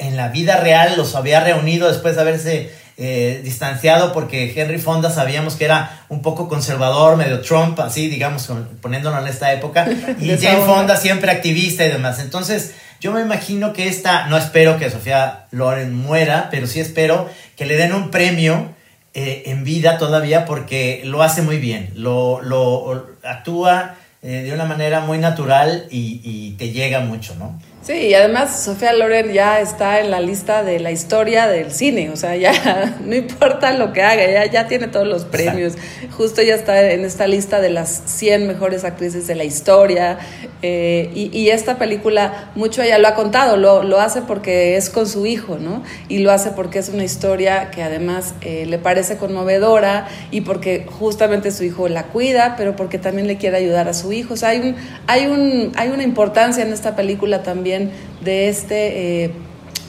en 0.00 0.16
la 0.16 0.28
vida 0.28 0.56
real 0.56 0.94
los 0.96 1.14
había 1.14 1.40
reunido 1.40 1.88
después 1.88 2.16
de 2.16 2.20
haberse 2.20 2.70
eh, 2.96 3.40
distanciado 3.42 4.12
porque 4.12 4.52
Henry 4.54 4.78
Fonda 4.78 5.10
sabíamos 5.10 5.56
que 5.56 5.64
era 5.64 6.04
un 6.08 6.22
poco 6.22 6.48
conservador, 6.48 7.16
medio 7.16 7.40
Trump, 7.40 7.80
así 7.80 8.08
digamos, 8.08 8.48
poniéndolo 8.80 9.18
en 9.18 9.26
esta 9.26 9.52
época, 9.52 9.88
y 10.20 10.36
Jane 10.36 10.64
Fonda 10.64 10.96
siempre 10.96 11.32
activista 11.32 11.84
y 11.84 11.88
demás. 11.88 12.20
Entonces, 12.20 12.74
yo 13.00 13.12
me 13.12 13.20
imagino 13.20 13.72
que 13.72 13.88
esta, 13.88 14.28
no 14.28 14.36
espero 14.36 14.78
que 14.78 14.90
Sofía 14.90 15.46
Loren 15.50 15.94
muera, 15.94 16.48
pero 16.50 16.66
sí 16.66 16.78
espero 16.78 17.28
que 17.56 17.66
le 17.66 17.76
den 17.76 17.92
un 17.92 18.10
premio 18.10 18.72
eh, 19.12 19.42
en 19.46 19.64
vida 19.64 19.98
todavía 19.98 20.44
porque 20.44 21.02
lo 21.04 21.22
hace 21.22 21.42
muy 21.42 21.58
bien, 21.58 21.90
lo, 21.96 22.40
lo 22.42 23.08
actúa 23.24 23.96
eh, 24.22 24.42
de 24.42 24.52
una 24.54 24.64
manera 24.64 25.00
muy 25.00 25.18
natural 25.18 25.86
y, 25.90 26.20
y, 26.24 26.52
te 26.52 26.70
llega 26.70 27.00
mucho, 27.00 27.34
¿no? 27.34 27.60
Sí, 27.86 27.92
y 27.92 28.14
además 28.14 28.64
Sofía 28.64 28.94
Loren 28.94 29.34
ya 29.34 29.60
está 29.60 30.00
en 30.00 30.10
la 30.10 30.18
lista 30.18 30.64
de 30.64 30.80
la 30.80 30.90
historia 30.90 31.48
del 31.48 31.70
cine, 31.70 32.08
o 32.08 32.16
sea, 32.16 32.34
ya 32.34 32.96
no 33.04 33.14
importa 33.14 33.74
lo 33.74 33.92
que 33.92 34.00
haga, 34.00 34.26
ya, 34.26 34.46
ya 34.46 34.66
tiene 34.68 34.88
todos 34.88 35.06
los 35.06 35.26
premios. 35.26 35.74
Justo 36.16 36.40
ya 36.40 36.54
está 36.54 36.90
en 36.92 37.04
esta 37.04 37.26
lista 37.26 37.60
de 37.60 37.68
las 37.68 38.02
100 38.06 38.46
mejores 38.46 38.84
actrices 38.84 39.26
de 39.26 39.34
la 39.34 39.44
historia. 39.44 40.18
Eh, 40.62 41.10
y, 41.14 41.50
esta 41.50 41.76
película, 41.76 42.50
mucho 42.54 42.80
ella 42.80 42.96
lo 42.96 43.06
ha 43.06 43.14
contado, 43.14 43.58
lo, 43.58 43.82
lo, 43.82 44.00
hace 44.00 44.22
porque 44.22 44.78
es 44.78 44.88
con 44.88 45.06
su 45.06 45.26
hijo, 45.26 45.58
¿no? 45.58 45.82
Y 46.08 46.20
lo 46.20 46.32
hace 46.32 46.52
porque 46.52 46.78
es 46.78 46.88
una 46.88 47.04
historia 47.04 47.70
que 47.70 47.82
además 47.82 48.32
eh, 48.40 48.64
le 48.64 48.78
parece 48.78 49.18
conmovedora 49.18 50.08
y 50.30 50.40
porque 50.40 50.86
justamente 50.90 51.50
su 51.50 51.64
hijo 51.64 51.86
la 51.88 52.04
cuida, 52.04 52.54
pero 52.56 52.76
porque 52.76 52.96
también 52.96 53.26
le 53.26 53.36
quiere 53.36 53.58
ayudar 53.58 53.88
a 53.88 53.92
su 53.92 54.10
hijo. 54.14 54.32
O 54.32 54.36
sea, 54.38 54.48
hay, 54.50 54.60
un, 54.60 54.76
hay, 55.06 55.26
un, 55.26 55.72
hay 55.76 55.90
una 55.90 56.02
importancia 56.02 56.64
en 56.64 56.72
esta 56.72 56.96
película 56.96 57.42
también 57.42 57.73
de 58.22 58.48
este 58.48 59.24
eh, 59.24 59.30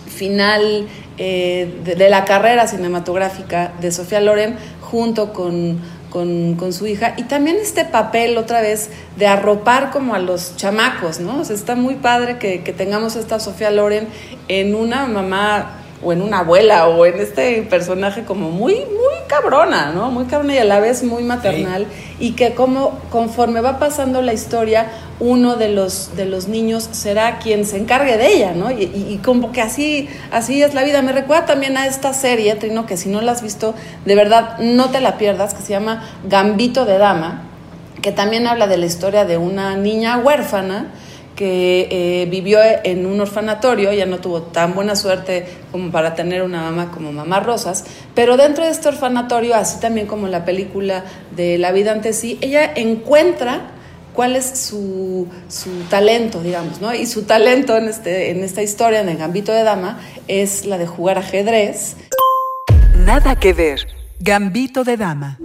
final 0.08 0.88
eh, 1.18 1.82
de, 1.84 2.10
la 2.10 2.26
carrera 2.26 2.68
cinematográfica 2.68 3.74
de 3.80 3.92
Sofía 3.92 4.20
Loren 4.22 4.56
junto 4.82 5.34
con, 5.34 5.80
su 6.72 6.88
hija 6.88 7.14
y 7.18 7.24
también 7.24 7.58
este 7.62 7.84
papel 7.84 8.38
otra 8.38 8.62
vez 8.62 8.90
de 9.18 9.28
arropar 9.28 9.92
como 9.92 10.16
a 10.16 10.20
los 10.20 10.56
chamacos, 10.56 11.20
¿no? 11.20 11.42
está 11.42 11.76
muy 11.76 11.96
padre 11.96 12.38
que, 12.38 12.64
que 12.64 12.72
tengamos 12.72 13.18
esta 13.18 13.40
Sofía 13.40 13.70
Loren 13.70 14.08
en 14.48 14.76
una 14.76 15.08
mamá 15.08 15.85
o 16.06 16.14
en 16.14 16.22
una 16.22 16.40
abuela 16.40 16.88
o 16.88 17.06
en 17.08 17.20
este 17.20 17.64
personaje 17.64 18.24
como 18.26 18.52
muy, 18.52 18.76
muy 18.76 19.16
cabrona, 19.28 19.92
¿no? 19.92 20.12
Muy 20.12 20.26
cabrona 20.26 20.54
y 20.54 20.58
a 20.60 20.64
la 20.64 20.80
vez 20.80 21.04
muy 21.04 21.24
maternal 21.24 21.88
y 22.20 22.34
que 22.34 22.54
como 22.54 23.00
conforme 23.10 23.60
va 23.60 23.80
pasando 23.80 24.22
la 24.22 24.32
historia, 24.32 24.92
uno 25.20 25.56
de 25.56 25.70
los, 25.70 26.16
de 26.16 26.26
los 26.26 26.48
niños 26.48 26.88
será 26.92 27.40
quien 27.40 27.66
se 27.66 27.78
encargue 27.78 28.18
de 28.18 28.34
ella, 28.34 28.54
¿no? 28.54 28.70
Y, 28.70 29.20
como 29.24 29.52
que 29.52 29.62
así, 29.62 30.08
así 30.32 30.62
es 30.62 30.76
la 30.76 30.84
vida. 30.84 31.02
Me 31.02 31.12
recuerda 31.12 31.48
también 31.48 31.76
a 31.76 31.88
esta 31.88 32.14
serie, 32.14 32.54
Trino, 32.56 32.86
que 32.86 32.98
si 32.98 33.10
no 33.10 33.22
la 33.22 33.32
has 33.32 33.42
visto, 33.42 33.74
de 34.06 34.14
verdad 34.14 34.60
no 34.60 34.92
te 34.92 35.02
la 35.02 35.18
pierdas, 35.18 35.56
que 35.56 35.64
se 35.64 35.70
llama 35.70 36.08
Gambito 36.26 36.86
de 36.86 37.00
Dama, 37.00 37.46
que 38.04 38.12
también 38.12 38.46
habla 38.46 38.68
de 38.68 38.78
la 38.78 38.86
historia 38.86 39.26
de 39.26 39.38
una 39.38 39.76
niña 39.76 40.20
huérfana 40.20 40.92
que 41.36 41.88
eh, 41.92 42.28
vivió 42.30 42.60
en 42.84 43.06
un 43.06 43.20
orfanatorio, 43.20 43.92
ya 43.94 44.06
no 44.06 44.20
tuvo 44.20 44.42
tan 44.42 44.74
buena 44.74 44.96
suerte 44.96 45.46
como 45.72 45.92
para 45.92 46.16
tener 46.16 46.42
una 46.44 46.62
mamá 46.62 46.92
como 46.92 47.12
Mamá 47.12 47.42
Rosas, 47.42 47.86
pero 48.14 48.38
dentro 48.38 48.64
de 48.64 48.72
este 48.72 48.88
orfanatorio, 48.88 49.56
así 49.56 49.80
también 49.80 50.08
como 50.08 50.28
la 50.28 50.46
película 50.46 51.04
de 51.36 51.58
La 51.58 51.72
vida 51.72 51.92
ante 51.92 52.14
sí, 52.14 52.38
ella 52.42 52.72
encuentra 52.76 53.72
cuál 54.14 54.38
es 54.38 54.46
su, 54.46 55.28
su, 55.50 55.70
talento, 55.90 56.42
digamos, 56.42 56.80
¿no? 56.80 56.94
Y 56.94 57.06
su 57.06 57.24
talento 57.24 57.76
en, 57.76 57.90
este, 57.90 58.32
en 58.32 58.44
esta 58.44 58.64
historia, 58.64 59.02
en 59.02 59.10
el 59.10 59.18
Gambito 59.18 59.52
de 59.52 59.64
Dama, 59.64 60.00
es 60.30 60.66
la 60.66 60.78
de 60.78 60.88
jugar 60.88 61.18
ajedrez. 61.18 61.98
Nada 63.06 63.36
que 63.36 63.52
ver. 63.52 63.82
Gambito 64.20 64.86
de 64.86 64.96
Dama 64.96 65.38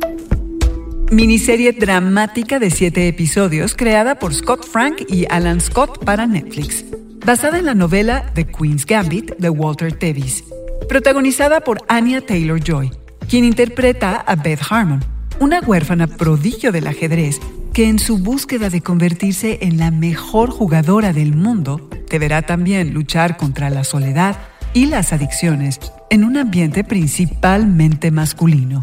miniserie 1.10 1.72
dramática 1.72 2.60
de 2.60 2.70
siete 2.70 3.08
episodios 3.08 3.74
creada 3.74 4.20
por 4.20 4.32
Scott 4.32 4.64
Frank 4.64 5.02
y 5.08 5.26
Alan 5.28 5.60
Scott 5.60 6.04
para 6.04 6.26
Netflix, 6.26 6.84
basada 7.26 7.58
en 7.58 7.66
la 7.66 7.74
novela 7.74 8.30
The 8.34 8.46
Queen's 8.46 8.86
Gambit 8.86 9.32
de 9.36 9.50
Walter 9.50 9.92
Tevis, 9.92 10.44
protagonizada 10.88 11.62
por 11.62 11.78
Anya 11.88 12.20
Taylor 12.20 12.62
Joy, 12.62 12.92
quien 13.28 13.44
interpreta 13.44 14.16
a 14.16 14.36
Beth 14.36 14.60
Harmon, 14.70 15.04
una 15.40 15.58
huérfana 15.60 16.06
prodigio 16.06 16.70
del 16.70 16.86
ajedrez 16.86 17.40
que 17.72 17.88
en 17.88 17.98
su 17.98 18.18
búsqueda 18.18 18.70
de 18.70 18.80
convertirse 18.80 19.58
en 19.62 19.78
la 19.78 19.90
mejor 19.90 20.50
jugadora 20.50 21.12
del 21.12 21.34
mundo, 21.34 21.90
deberá 22.08 22.42
también 22.42 22.94
luchar 22.94 23.36
contra 23.36 23.68
la 23.68 23.82
soledad 23.82 24.36
y 24.74 24.86
las 24.86 25.12
adicciones 25.12 25.80
en 26.10 26.24
un 26.24 26.36
ambiente 26.36 26.84
principalmente 26.84 28.10
masculino 28.10 28.80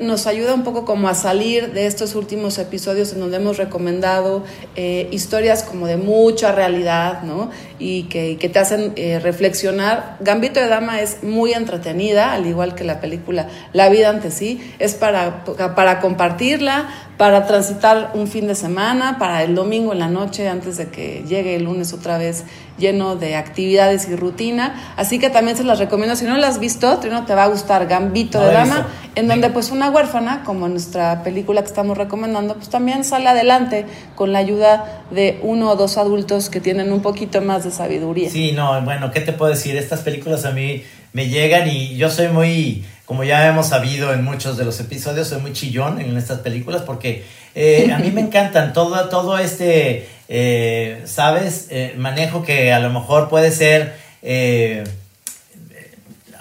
nos 0.00 0.26
ayuda 0.26 0.54
un 0.54 0.62
poco 0.62 0.84
como 0.84 1.08
a 1.08 1.14
salir 1.14 1.72
de 1.72 1.86
estos 1.86 2.14
últimos 2.14 2.58
episodios 2.58 3.12
en 3.12 3.20
donde 3.20 3.36
hemos 3.36 3.58
recomendado 3.58 4.44
eh, 4.76 5.08
historias 5.10 5.62
como 5.62 5.86
de 5.86 5.96
mucha 5.96 6.52
realidad, 6.52 7.22
¿no? 7.22 7.50
Y 7.78 8.04
que, 8.04 8.36
te 8.36 8.58
hacen 8.58 8.92
eh, 8.96 9.20
reflexionar. 9.20 10.16
Gambito 10.20 10.60
de 10.60 10.68
Dama 10.68 11.00
es 11.00 11.22
muy 11.22 11.52
entretenida, 11.52 12.32
al 12.32 12.46
igual 12.46 12.74
que 12.74 12.84
la 12.84 13.00
película 13.00 13.48
La 13.72 13.88
vida 13.88 14.08
ante 14.10 14.30
sí. 14.30 14.60
Es 14.78 14.94
para, 14.94 15.44
para 15.44 16.00
compartirla, 16.00 16.88
para 17.16 17.46
transitar 17.46 18.12
un 18.14 18.28
fin 18.28 18.46
de 18.46 18.54
semana, 18.54 19.18
para 19.18 19.42
el 19.42 19.54
domingo 19.54 19.92
en 19.92 19.98
la 19.98 20.08
noche, 20.08 20.48
antes 20.48 20.76
de 20.78 20.88
que 20.88 21.24
llegue 21.28 21.56
el 21.56 21.64
lunes 21.64 21.92
otra 21.92 22.18
vez 22.18 22.44
lleno 22.78 23.16
de 23.16 23.36
actividades 23.36 24.08
y 24.08 24.16
rutina. 24.16 24.94
Así 24.96 25.18
que 25.18 25.30
también 25.30 25.56
se 25.56 25.64
las 25.64 25.78
recomiendo. 25.78 26.16
Si 26.16 26.24
no 26.24 26.36
las 26.36 26.54
has 26.54 26.60
visto, 26.70 26.98
Trino, 26.98 27.24
te 27.24 27.34
va 27.34 27.44
a 27.44 27.46
gustar 27.48 27.88
Gambito 27.88 28.40
de 28.40 28.52
Dama, 28.52 28.86
en 29.16 29.26
donde 29.26 29.50
pues 29.50 29.72
una 29.72 29.90
huérfana, 29.90 30.44
como 30.44 30.68
nuestra 30.68 31.24
película 31.24 31.62
que 31.62 31.66
estamos 31.66 31.98
recomendando, 31.98 32.54
pues 32.54 32.68
también 32.68 33.02
sale 33.02 33.28
adelante 33.28 33.86
con 34.14 34.32
la 34.32 34.38
ayuda 34.38 35.02
de 35.10 35.40
uno 35.42 35.70
o 35.70 35.74
dos 35.74 35.98
adultos 35.98 36.48
que 36.48 36.60
tienen 36.60 36.92
un 36.92 37.02
poquito 37.02 37.40
más 37.40 37.64
de 37.64 37.72
sabiduría. 37.72 38.30
Sí, 38.30 38.52
no, 38.52 38.80
bueno, 38.82 39.10
¿qué 39.10 39.20
te 39.20 39.32
puedo 39.32 39.50
decir? 39.50 39.76
Estas 39.76 40.02
películas 40.02 40.44
a 40.44 40.52
mí 40.52 40.84
me 41.12 41.28
llegan 41.28 41.68
y 41.68 41.96
yo 41.96 42.08
soy 42.08 42.28
muy, 42.28 42.84
como 43.04 43.24
ya 43.24 43.48
hemos 43.48 43.66
sabido 43.66 44.12
en 44.12 44.22
muchos 44.22 44.56
de 44.56 44.64
los 44.64 44.78
episodios, 44.78 45.26
soy 45.26 45.40
muy 45.40 45.52
chillón 45.52 46.00
en 46.00 46.16
estas 46.16 46.38
películas 46.38 46.82
porque 46.82 47.24
eh, 47.56 47.90
a 47.92 47.98
mí 47.98 48.12
me 48.12 48.20
encantan 48.28 48.72
todo, 48.72 49.08
todo 49.08 49.38
este, 49.38 50.08
eh, 50.28 51.02
¿sabes? 51.04 51.66
Eh, 51.70 51.94
manejo 51.96 52.44
que 52.44 52.72
a 52.72 52.78
lo 52.78 52.90
mejor 52.90 53.28
puede 53.28 53.50
ser 53.50 54.08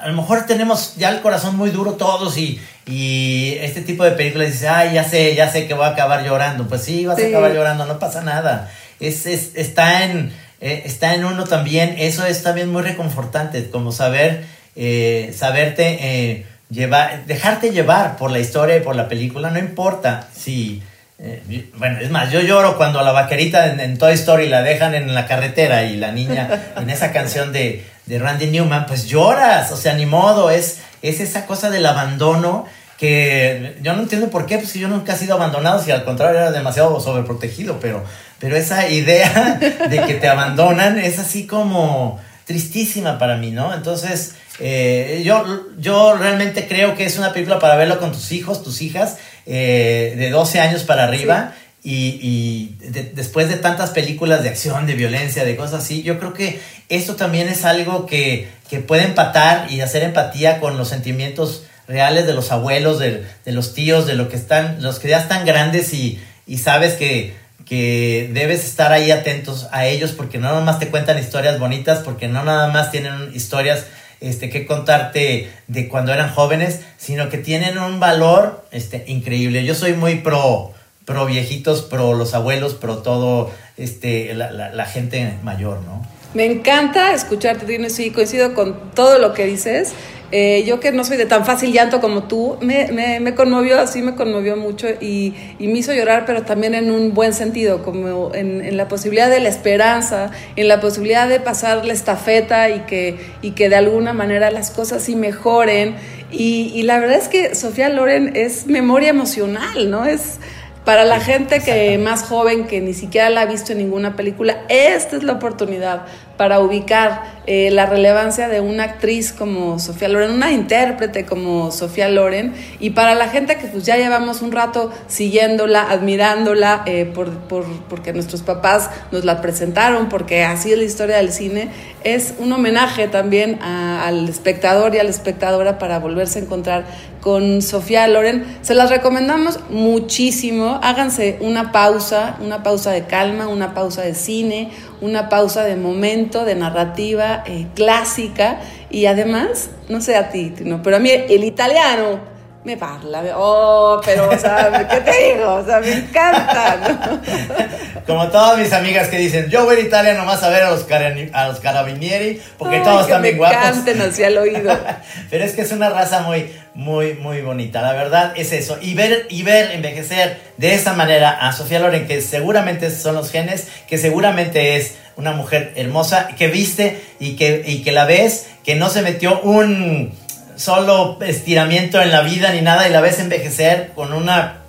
a 0.02 0.08
lo 0.08 0.14
mejor 0.14 0.46
tenemos 0.46 0.96
ya 0.96 1.10
el 1.10 1.22
corazón 1.22 1.58
muy 1.58 1.72
duro 1.72 1.94
todos 1.94 2.38
y, 2.38 2.60
y 2.86 3.56
este 3.62 3.82
tipo 3.82 4.04
de 4.04 4.12
películas 4.12 4.52
dice, 4.52 4.68
ay, 4.68 4.94
ya 4.94 5.04
sé, 5.04 5.36
ya 5.36 5.52
sé 5.52 5.68
que 5.68 5.74
voy 5.74 5.86
a 5.86 5.90
acabar 5.90 6.24
llorando. 6.24 6.68
Pues 6.68 6.84
sí, 6.84 7.06
vas 7.06 7.20
a 7.22 7.26
acabar 7.28 7.54
llorando, 7.54 7.86
no 7.86 8.00
pasa 8.00 8.22
nada. 8.22 8.72
Es, 9.00 9.26
es 9.26 9.52
está, 9.56 10.06
en, 10.06 10.34
eh, 10.62 10.84
está 10.86 11.14
en 11.16 11.26
uno 11.26 11.44
también, 11.44 11.96
eso 11.98 12.26
es 12.26 12.44
también 12.44 12.72
muy 12.72 12.82
reconfortante, 12.82 13.70
como 13.70 13.92
saber, 13.92 14.46
eh, 14.76 15.34
saberte 15.38 15.98
eh, 16.02 16.46
llevar, 16.70 17.26
dejarte 17.26 17.72
llevar 17.72 18.18
por 18.18 18.32
la 18.32 18.40
historia 18.40 18.78
y 18.78 18.82
por 18.82 18.96
la 18.96 19.08
película, 19.08 19.52
no 19.52 19.60
importa 19.60 20.28
si 20.36 20.82
Eh, 21.21 21.69
bueno, 21.75 21.99
es 21.99 22.10
más, 22.10 22.32
yo 22.32 22.39
lloro 22.39 22.77
cuando 22.77 22.99
a 22.99 23.03
la 23.03 23.12
vaquerita 23.12 23.73
en, 23.73 23.97
Toy 23.97 24.13
Story 24.13 24.47
la 24.47 24.62
dejan 24.63 24.95
en 24.95 25.13
la 25.13 25.27
carretera 25.27 25.84
y 25.84 25.97
la 25.97 26.12
niña 26.13 26.73
en 26.77 26.89
esa 26.89 27.12
canción 27.12 27.51
de, 27.51 27.86
de 28.05 28.19
Randy 28.19 28.47
Newman, 28.47 28.86
pues 28.86 29.05
lloras, 29.05 29.71
o 29.71 29.77
sea, 29.77 29.93
ni 29.95 30.05
modo, 30.05 30.49
es, 30.49 30.79
es 31.01 31.19
esa 31.19 31.45
cosa 31.45 31.69
del 31.69 31.86
abandono 31.86 32.65
que 32.97 33.77
yo 33.82 33.93
no 33.93 34.01
entiendo 34.01 34.29
por 34.29 34.45
qué, 34.45 34.58
pues 34.58 34.73
yo 34.73 34.88
nunca 34.89 35.13
he 35.13 35.17
sido 35.17 35.36
abandonado, 35.36 35.82
si 35.82 35.91
al 35.91 36.03
contrario 36.03 36.39
era 36.39 36.51
demasiado 36.51 36.99
sobreprotegido, 36.99 37.79
pero, 37.79 38.03
pero 38.39 38.58
esa 38.58 38.89
idea 38.89 39.58
de 39.89 40.03
que 40.03 40.15
te 40.15 40.27
abandonan 40.27 40.99
es 40.99 41.17
así 41.17 41.47
como 41.47 42.19
tristísima 42.43 43.17
para 43.17 43.38
mí, 43.38 43.51
¿no? 43.51 43.73
Entonces, 43.73 44.36
eh, 44.60 45.21
yo, 45.23 45.67
yo 45.77 46.15
realmente 46.17 46.67
creo 46.67 46.95
que 46.95 47.05
es 47.05 47.17
una 47.17 47.32
película 47.32 47.60
para 47.60 47.75
verlo 47.75 47.99
con 47.99 48.12
tus 48.12 48.34
hijos, 48.34 48.63
tus 48.63 48.82
hijas, 48.82 49.17
eh, 49.52 50.14
de 50.16 50.30
12 50.30 50.60
años 50.60 50.84
para 50.84 51.06
arriba. 51.06 51.56
Y, 51.84 52.76
después 53.16 53.50
de 53.50 53.56
tantas 53.56 53.92
películas 53.92 54.44
de 54.44 54.50
acción, 54.50 54.86
de 54.86 54.94
violencia, 54.94 55.44
de 55.44 55.56
cosas 55.56 55.84
así, 55.84 56.04
yo 56.04 56.20
creo 56.20 56.34
que 56.34 56.60
esto 56.90 57.16
también 57.16 57.48
es 57.48 57.66
algo 57.66 58.06
que, 58.06 58.48
que 58.70 58.80
puede 58.80 59.06
empatar 59.06 59.72
y 59.72 59.82
hacer 59.82 60.04
empatía 60.04 60.60
con 60.60 60.78
los 60.78 60.90
sentimientos 60.90 61.64
reales 61.88 62.28
de 62.28 62.34
los 62.34 62.52
abuelos, 62.52 63.00
de, 63.00 63.26
los 63.46 63.74
tíos, 63.74 64.06
de 64.06 64.14
lo 64.14 64.30
que 64.30 64.36
están, 64.36 64.84
los 64.84 65.00
que 65.00 65.08
ya 65.08 65.20
están 65.20 65.46
grandes 65.46 65.94
y, 65.94 66.20
sabes 66.62 66.94
que, 66.94 67.34
que, 67.66 68.30
debes 68.32 68.64
estar 68.66 68.92
ahí 68.92 69.10
atentos 69.10 69.68
a 69.72 69.88
ellos 69.88 70.12
porque 70.12 70.38
no 70.38 70.50
nada 70.50 70.62
más 70.62 70.78
te 70.78 70.90
cuentan 70.90 71.18
historias 71.18 71.60
bonitas, 71.60 72.00
porque 72.00 72.28
no 72.28 72.44
nada 72.44 72.68
más 72.68 72.92
tienen 72.92 73.32
historias 73.34 73.86
este, 74.21 74.49
que 74.49 74.65
contarte 74.65 75.49
de 75.67 75.88
cuando 75.88 76.13
eran 76.13 76.29
jóvenes, 76.29 76.82
sino 76.97 77.29
que 77.29 77.38
tienen 77.38 77.77
un 77.77 77.99
valor 77.99 78.65
este, 78.71 79.03
increíble. 79.08 79.65
Yo 79.65 79.75
soy 79.75 79.93
muy 79.93 80.15
pro, 80.15 80.73
pro 81.05 81.25
viejitos, 81.25 81.82
pro 81.82 82.13
los 82.13 82.34
abuelos, 82.34 82.73
pro 82.73 82.99
todo 82.99 83.51
este, 83.77 84.34
la, 84.34 84.51
la, 84.51 84.86
gente 84.86 85.38
mayor, 85.43 85.82
¿no? 85.82 86.05
Me 86.34 86.46
encanta 86.46 87.13
escucharte, 87.13 87.65
Dino, 87.65 87.89
sí, 87.89 88.12
coincido 88.12 88.54
con 88.54 88.92
todo 88.94 89.18
lo 89.18 89.34
que 89.34 89.46
dices. 89.46 89.94
Eh, 90.32 90.63
yo 90.68 90.80
que 90.80 90.92
no 90.92 91.04
soy 91.04 91.18
de 91.18 91.26
tan 91.26 91.44
fácil 91.44 91.74
llanto 91.74 92.00
como 92.02 92.26
tú, 92.26 92.58
me, 92.62 92.92
me, 92.92 93.20
me 93.20 93.34
conmovió, 93.34 93.80
así 93.80 94.04
me 94.04 94.13
conmovió 94.13 94.56
mucho 94.56 94.88
y, 95.02 95.34
y, 95.58 95.68
me 95.68 95.80
hizo 95.80 95.92
llorar, 95.92 96.26
pero 96.28 96.44
también 96.44 96.76
en 96.76 96.92
un 96.92 97.15
buen 97.15 97.34
sentido, 97.34 97.82
como 97.82 98.36
en, 98.36 98.63
en, 98.63 98.78
la 98.78 98.88
posibilidad 98.88 99.28
de 99.28 99.39
la 99.39 99.50
esperanza, 99.50 100.30
en 100.56 100.68
la 100.68 100.80
posibilidad 100.82 101.28
de 101.28 101.39
pasar 101.39 101.84
la 101.84 101.94
estafeta 101.94 102.70
y 102.70 102.82
que, 102.82 103.18
y 103.42 103.52
que 103.52 103.70
de 103.70 103.78
alguna 103.78 104.13
manera 104.13 104.52
las 104.52 104.70
cosas 104.70 105.02
sí 105.02 105.15
mejoren. 105.15 105.96
Y, 106.32 106.72
y 106.76 106.84
la 106.84 107.00
verdad 107.00 107.18
es 107.18 107.28
que 107.28 107.56
Sofía 107.56 107.89
Loren 107.89 108.36
es 108.36 108.68
memoria 108.68 109.10
emocional, 109.10 109.89
¿no? 109.89 110.06
Es 110.06 110.38
para 110.86 111.06
la 111.06 111.20
gente 111.20 111.62
que 111.62 111.98
más 111.98 112.24
joven, 112.24 112.68
que 112.68 112.82
ni 112.82 112.94
siquiera 112.94 113.30
la 113.30 113.42
ha 113.42 113.46
visto 113.46 113.74
en 113.74 113.80
ninguna 113.80 114.15
película, 114.15 114.63
esta 114.70 115.18
es 115.18 115.24
la 115.24 115.34
oportunidad 115.34 116.06
para 116.39 116.62
ubicar 116.62 117.41
eh, 117.47 117.69
la 117.69 117.86
relevancia 117.86 118.47
de 118.47 118.62
una 118.62 118.86
actriz 118.86 119.34
como 119.34 119.78
Sofía 119.78 120.08
Loren, 120.08 120.32
una 120.32 120.54
intérprete 120.54 121.25
como 121.25 121.69
Sofía 121.69 122.08
Loren, 122.08 122.54
y 122.80 122.91
para 122.91 123.13
la 123.13 123.28
gente 123.28 123.58
que 123.58 123.67
pues 123.67 123.84
ya 123.84 123.97
llevamos 123.97 124.41
un 124.41 124.54
rato 124.54 124.89
siguiéndola, 125.08 125.91
admirándola, 125.91 126.84
eh, 126.86 127.04
por, 127.04 127.30
por, 127.39 127.65
porque 127.89 128.13
nuestros 128.13 128.41
papás 128.41 128.89
nos 129.12 129.25
la 129.25 129.41
presentaron, 129.41 130.08
porque 130.08 130.45
así 130.45 130.71
es 130.71 130.78
la 130.78 130.86
historia 130.86 131.17
del 131.17 131.34
cine, 131.34 131.71
es 132.06 132.36
un 132.39 132.54
homenaje 132.54 133.10
también 133.10 133.62
al 133.62 134.30
espectador 134.30 134.95
y 134.95 134.99
a 134.99 135.04
la 135.04 135.10
espectadora 135.10 135.78
para 135.78 135.99
volverse 135.99 136.39
a 136.39 136.43
encontrar 136.43 136.86
con 137.19 137.62
Sofía 137.62 138.08
Loren. 138.08 138.45
Se 138.62 138.75
las 138.75 138.89
recomendamos 138.89 139.60
muchísimo, 139.69 140.80
háganse 140.82 141.38
una 141.41 141.73
pausa, 141.73 142.38
una 142.39 142.63
pausa 142.63 142.91
de 142.91 143.06
calma, 143.06 143.49
una 143.49 143.73
pausa 143.73 144.04
de 144.04 144.15
cine, 144.15 144.71
una 145.02 145.30
pausa 145.30 145.64
de 145.64 145.76
momento, 145.76 146.46
de 146.46 146.56
narrativa 146.56 147.44
eh, 147.46 147.68
clásica 147.76 148.60
y 148.90 149.06
además, 149.06 149.70
no 149.88 150.02
sé 150.02 150.16
a 150.16 150.30
ti, 150.30 150.54
no, 150.62 150.82
pero 150.82 150.98
a 150.98 151.00
mí 151.00 151.10
el 151.10 151.44
italiano 151.44 152.20
me 152.64 152.76
parla, 152.76 153.24
oh, 153.38 154.02
pero, 154.06 154.30
¿qué 154.30 155.02
te 155.02 155.34
digo? 155.34 155.54
O 155.56 155.66
sea, 155.66 155.80
me 155.80 155.94
encanta. 155.94 157.22
Como 158.10 158.30
todas 158.30 158.58
mis 158.58 158.74
amigas 158.74 159.08
que 159.08 159.19
dicen, 159.19 159.52
yo 159.52 159.65
voy 159.65 159.76
a 159.76 159.80
Italia 159.82 160.15
nomás 160.15 160.41
a 160.41 160.50
ver 160.50 160.63
a 160.63 160.72
los, 160.72 160.88
a 161.32 161.48
los 161.48 161.60
carabinieri, 161.60 162.41
porque 162.58 162.80
todos 162.80 163.04
están 163.04 163.22
bien 163.22 163.38
guapos. 163.38 163.56
canten 163.56 164.02
así 164.02 164.24
al 164.24 164.36
oído. 164.36 164.76
pero 165.30 165.43
es 165.43 165.54
que 165.54 165.62
es 165.62 165.72
una 165.72 165.91
raza 165.91 166.22
muy, 166.22 166.52
muy, 166.74 167.13
muy 167.13 167.41
bonita. 167.41 167.84
La 167.84 167.93
verdad 167.93 168.34
es 168.36 168.52
eso. 168.52 168.80
Y 168.82 168.95
ver, 168.95 169.28
y 169.30 169.43
ver 169.43 169.74
envejecer 169.74 170.39
de 170.58 170.74
esa 170.74 170.93
manera 170.93 171.30
a 171.30 171.54
Sofía 171.54 171.78
Loren, 171.78 172.08
que 172.08 172.24
seguramente 172.24 172.89
son 172.89 173.13
los 173.13 173.30
genes, 173.30 173.67
que 173.88 174.00
seguramente 174.00 174.78
es 174.78 174.95
una 175.15 175.34
mujer 175.34 175.74
hermosa, 175.76 176.30
que 176.36 176.48
viste 176.48 177.00
y 177.19 177.36
que, 177.36 177.62
y 177.63 177.84
que 177.84 177.91
la 177.91 178.06
ves, 178.06 178.48
que 178.65 178.74
no 178.74 178.89
se 178.89 179.04
metió 179.04 179.39
un 179.41 180.17
solo 180.56 181.19
estiramiento 181.22 182.02
en 182.02 182.12
la 182.12 182.22
vida 182.22 182.54
ni 182.54 182.62
nada 182.62 182.89
y 182.89 182.91
la 182.91 183.02
ves 183.02 183.19
envejecer 183.19 183.91
con 183.93 184.13
una 184.13 184.62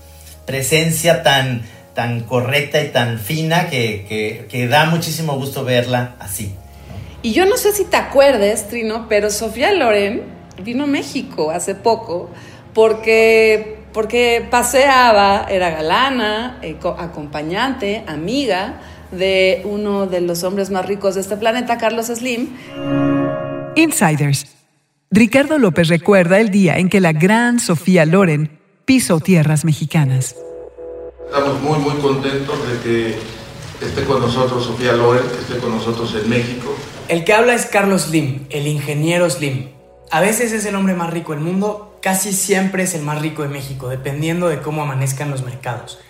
presencia 0.44 1.22
tan, 1.22 1.62
tan 1.94 2.20
correcta 2.20 2.82
y 2.82 2.88
tan 2.88 3.18
fina 3.18 3.68
que, 3.68 4.46
que, 4.48 4.68
da 4.68 4.86
muchísimo 4.86 5.36
gusto 5.36 5.64
verla 5.64 6.14
así. 6.18 6.54
Y 7.22 7.32
yo 7.32 7.44
no 7.46 7.56
sé 7.56 7.72
si 7.72 7.84
te 7.84 7.96
acuerdes, 7.96 8.68
Trino, 8.68 9.06
pero 9.08 9.30
Sofía 9.30 9.72
Loren 9.72 10.22
vino 10.62 10.84
a 10.84 10.86
México 10.86 11.50
hace 11.50 11.74
poco 11.74 12.30
porque, 12.72 13.78
porque 13.92 14.46
paseaba, 14.50 15.46
era 15.50 15.70
galana, 15.70 16.58
eh, 16.62 16.76
acompañante, 16.98 18.04
amiga 18.06 18.80
de 19.10 19.62
uno 19.64 20.06
de 20.06 20.20
los 20.20 20.44
hombres 20.44 20.70
más 20.70 20.86
ricos 20.86 21.16
de 21.16 21.20
este 21.20 21.36
planeta, 21.36 21.78
Carlos 21.78 22.06
Slim. 22.06 22.48
Insiders 23.76 24.46
Ricardo 25.12 25.58
López 25.58 25.88
recuerda 25.88 26.38
el 26.38 26.50
día 26.50 26.78
en 26.78 26.88
que 26.88 27.00
la 27.00 27.12
gran 27.12 27.58
Sofía 27.58 28.06
Loren 28.06 28.60
pisó 28.84 29.18
tierras 29.18 29.64
mexicanas. 29.64 30.36
Estamos 31.32 31.62
muy, 31.62 31.78
muy 31.78 31.94
contentos 32.00 32.58
de 32.68 32.80
que 32.80 33.86
esté 33.86 34.02
con 34.02 34.20
nosotros 34.20 34.64
Sofía 34.64 34.94
Loren, 34.94 35.22
que 35.28 35.38
esté 35.38 35.58
con 35.58 35.70
nosotros 35.70 36.12
en 36.20 36.28
México. 36.28 36.74
El 37.06 37.22
que 37.22 37.32
habla 37.32 37.54
es 37.54 37.66
Carlos 37.66 38.02
Slim, 38.02 38.48
el 38.50 38.66
ingeniero 38.66 39.30
Slim. 39.30 39.68
A 40.10 40.20
veces 40.20 40.50
es 40.50 40.66
el 40.66 40.74
hombre 40.74 40.94
más 40.94 41.10
rico 41.10 41.30
del 41.32 41.40
mundo, 41.40 41.96
casi 42.02 42.32
siempre 42.32 42.82
es 42.82 42.94
el 42.94 43.02
más 43.02 43.22
rico 43.22 43.42
de 43.42 43.48
México, 43.48 43.88
dependiendo 43.88 44.48
de 44.48 44.60
cómo 44.60 44.82
amanezcan 44.82 45.30
los 45.30 45.44
mercados. 45.44 46.00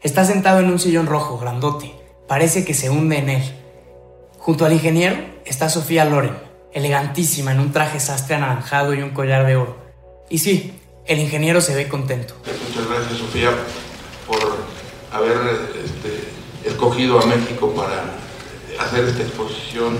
Está 0.00 0.24
sentado 0.24 0.60
en 0.60 0.70
un 0.70 0.78
sillón 0.78 1.04
rojo, 1.04 1.36
grandote. 1.36 1.94
Parece 2.26 2.64
que 2.64 2.72
se 2.72 2.88
hunde 2.88 3.18
en 3.18 3.28
él. 3.28 3.42
Junto 4.38 4.64
al 4.64 4.72
ingeniero 4.72 5.18
está 5.44 5.68
Sofía 5.68 6.06
Loren, 6.06 6.38
elegantísima 6.72 7.52
en 7.52 7.60
un 7.60 7.72
traje 7.72 8.00
sastre 8.00 8.36
anaranjado 8.36 8.94
y 8.94 9.02
un 9.02 9.10
collar 9.10 9.44
de 9.44 9.56
oro. 9.56 9.76
Y 10.30 10.38
sí, 10.38 10.72
el 11.04 11.18
ingeniero 11.18 11.60
se 11.60 11.74
ve 11.74 11.86
contento. 11.86 12.32
Muchas 12.46 12.88
gracias, 12.88 13.18
Sofía, 13.18 13.50
haber 15.12 15.36
este, 15.84 16.68
escogido 16.68 17.20
a 17.20 17.26
México 17.26 17.72
para 17.74 18.04
hacer 18.82 19.04
esta 19.04 19.22
exposición. 19.22 19.98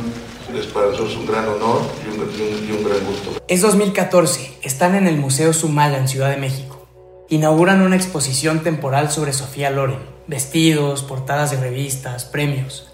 Es 0.57 0.66
para 0.66 0.87
nosotros 0.87 1.14
un 1.16 1.27
gran 1.27 1.46
honor 1.46 1.83
y 2.05 2.73
un, 2.73 2.83
gran 2.83 3.05
gusto. 3.07 3.40
Es 3.46 3.62
2014, 3.62 4.59
están 4.62 4.96
en 4.96 5.07
el 5.07 5.16
Museo 5.16 5.53
Sumaya 5.53 5.96
en 5.96 6.09
Ciudad 6.09 6.31
de 6.31 6.38
México. 6.38 6.88
Inauguran 7.29 7.83
una 7.83 7.94
exposición 7.94 8.64
temporal 8.64 9.12
sobre 9.12 9.33
Sofía 9.33 9.70
Loren, 9.70 10.01
vestidos, 10.27 11.05
portadas 11.05 11.53
de 11.53 11.59
revistas, 11.59 12.25
premios, 12.25 12.88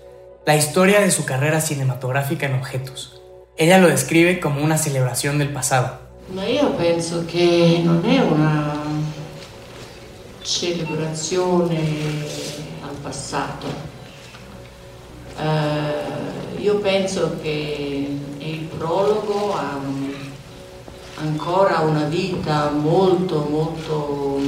la 0.44 0.54
historia 0.54 1.00
de 1.00 1.10
su 1.10 1.24
carrera 1.24 1.62
cinematográfica 1.62 2.44
en 2.44 2.56
objetos. 2.56 3.22
Ella 3.56 3.78
lo 3.78 3.88
describe 3.88 4.38
como 4.38 4.62
una 4.62 4.76
celebración 4.76 5.38
del 5.38 5.48
pasado. 5.48 6.04
Ma 6.34 6.44
io 6.44 6.76
penso 6.76 7.24
che 7.24 7.80
non 7.84 8.04
è 8.04 8.18
una 8.20 8.85
celebrazione 10.46 11.76
al 12.80 12.94
passato. 13.02 13.66
Uh, 15.36 16.60
io 16.60 16.78
penso 16.78 17.36
che 17.42 18.18
il 18.38 18.60
prologo 18.78 19.54
ha 19.54 19.78
ancora 21.16 21.80
una 21.80 22.04
vita 22.04 22.70
molto 22.70 23.46
molto 23.50 24.40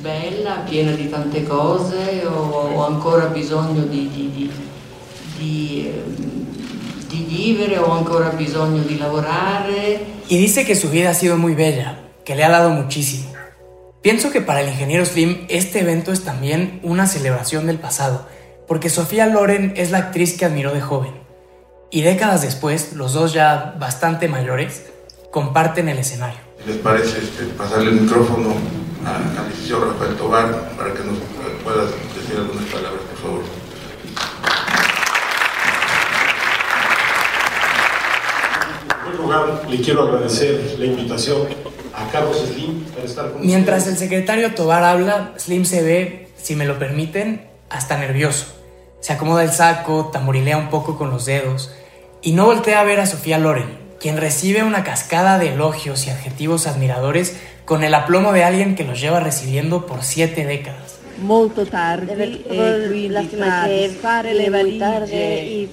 bella, 0.00 0.62
piena 0.68 0.92
di 0.92 1.08
tante 1.08 1.42
cose, 1.42 2.24
ho, 2.26 2.72
ho 2.74 2.86
ancora 2.86 3.26
bisogno 3.26 3.82
di, 3.84 4.08
di, 4.10 4.50
di, 5.38 5.86
ehm, 5.86 6.46
di 7.08 7.24
vivere 7.26 7.78
o 7.78 7.90
ancora 7.90 8.28
bisogno 8.28 8.82
di 8.82 8.98
lavorare. 8.98 10.04
Y 10.28 10.36
dice 10.36 10.64
que 10.64 10.76
su 10.76 10.88
vida 10.88 11.10
ha 11.10 11.14
sido 11.14 11.36
muy 11.36 11.54
bella, 11.54 11.98
que 12.24 12.36
le 12.36 12.44
ha 12.44 12.50
dado 12.50 12.70
muchísimo. 12.70 13.31
Pienso 14.02 14.32
que 14.32 14.40
para 14.40 14.62
el 14.62 14.68
ingeniero 14.68 15.06
Slim 15.06 15.46
este 15.48 15.78
evento 15.78 16.10
es 16.10 16.24
también 16.24 16.80
una 16.82 17.06
celebración 17.06 17.68
del 17.68 17.78
pasado, 17.78 18.26
porque 18.66 18.90
Sofía 18.90 19.26
Loren 19.26 19.74
es 19.76 19.92
la 19.92 19.98
actriz 19.98 20.36
que 20.36 20.44
admiró 20.44 20.74
de 20.74 20.80
joven. 20.80 21.12
Y 21.92 22.02
décadas 22.02 22.42
después, 22.42 22.94
los 22.94 23.12
dos 23.12 23.32
ya 23.32 23.76
bastante 23.78 24.26
mayores, 24.26 24.86
comparten 25.30 25.88
el 25.88 25.98
escenario. 25.98 26.40
¿Les 26.66 26.78
parece 26.78 27.18
este, 27.18 27.44
pasarle 27.56 27.90
el 27.90 28.00
micrófono 28.00 28.54
al 29.06 29.48
licenciado 29.48 29.92
Rafael 29.92 30.16
Tobar 30.16 30.70
para 30.76 30.92
que 30.94 31.04
nos 31.04 31.18
puedas 31.62 31.90
decir 32.16 32.38
algunas 32.38 32.64
palabras, 32.64 33.02
por 33.08 33.18
favor. 33.18 33.42
En 38.82 39.00
primer 39.00 39.20
lugar, 39.20 39.70
le 39.70 39.80
quiero 39.80 40.02
agradecer 40.02 40.74
la 40.76 40.86
invitación 40.86 41.46
a 41.94 42.10
Carlos 42.10 42.36
Slim 42.46 42.84
para 42.84 43.04
estar 43.04 43.32
con 43.32 43.44
Mientras 43.44 43.86
el 43.86 43.96
secretario 43.96 44.54
Tobar 44.54 44.84
habla, 44.84 45.32
Slim 45.38 45.64
se 45.64 45.82
ve, 45.82 46.28
si 46.36 46.56
me 46.56 46.66
lo 46.66 46.78
permiten, 46.78 47.48
hasta 47.70 47.96
nervioso. 47.96 48.46
Se 49.00 49.12
acomoda 49.12 49.42
el 49.42 49.52
saco, 49.52 50.10
tamborilea 50.12 50.58
un 50.58 50.70
poco 50.70 50.96
con 50.96 51.10
los 51.10 51.24
dedos 51.24 51.72
y 52.22 52.32
no 52.32 52.44
voltea 52.44 52.80
a 52.80 52.84
ver 52.84 53.00
a 53.00 53.06
Sofía 53.06 53.38
Loren, 53.38 53.78
quien 54.00 54.16
recibe 54.16 54.62
una 54.62 54.84
cascada 54.84 55.38
de 55.38 55.54
elogios 55.54 56.06
y 56.06 56.10
adjetivos 56.10 56.66
admiradores 56.66 57.36
con 57.64 57.84
el 57.84 57.94
aplomo 57.94 58.32
de 58.32 58.44
alguien 58.44 58.74
que 58.74 58.84
los 58.84 59.00
lleva 59.00 59.20
recibiendo 59.20 59.86
por 59.86 60.02
siete 60.02 60.44
décadas. 60.44 61.01
Molto 61.18 61.64
tardi 61.66 62.10
e 62.12 62.86
quindi 62.88 63.28
fa 63.36 63.66
disfare 63.66 64.34
le 64.34 64.50
valigie 64.50 65.08
e 65.10 65.68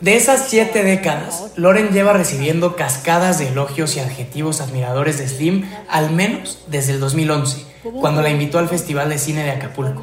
De 0.00 0.16
esas 0.16 0.48
siete 0.48 0.82
décadas, 0.82 1.52
Loren 1.56 1.90
lleva 1.90 2.12
recibiendo 2.12 2.76
cascadas 2.76 3.38
de 3.38 3.48
elogios 3.48 3.96
y 3.96 4.00
adjetivos 4.00 4.60
admiradores 4.60 5.18
de 5.18 5.28
Slim 5.28 5.64
al 5.88 6.10
menos 6.10 6.64
desde 6.66 6.92
el 6.92 7.00
2011, 7.00 7.64
cuando 8.00 8.22
la 8.22 8.30
invitó 8.30 8.58
al 8.58 8.68
Festival 8.68 9.08
de 9.08 9.18
Cine 9.18 9.44
de 9.44 9.50
Acapulco. 9.50 10.02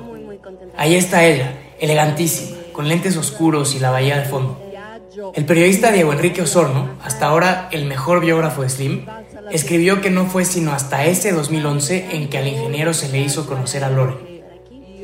Ahí 0.77 0.95
está 0.95 1.25
ella, 1.25 1.53
elegantísima, 1.79 2.57
con 2.71 2.87
lentes 2.87 3.17
oscuros 3.17 3.75
y 3.75 3.79
la 3.79 3.91
bahía 3.91 4.17
de 4.17 4.25
fondo. 4.25 4.69
El 5.33 5.45
periodista 5.45 5.91
Diego 5.91 6.13
Enrique 6.13 6.41
Osorno, 6.41 6.91
hasta 7.03 7.25
ahora 7.25 7.67
el 7.71 7.85
mejor 7.85 8.21
biógrafo 8.21 8.61
de 8.61 8.69
Slim, 8.69 9.05
escribió 9.51 10.01
que 10.01 10.09
no 10.09 10.25
fue 10.25 10.45
sino 10.45 10.71
hasta 10.73 11.05
ese 11.05 11.31
2011 11.31 12.09
en 12.11 12.29
que 12.29 12.37
al 12.37 12.47
ingeniero 12.47 12.93
se 12.93 13.09
le 13.09 13.19
hizo 13.19 13.45
conocer 13.47 13.83
a 13.83 13.89
Loren. 13.89 14.17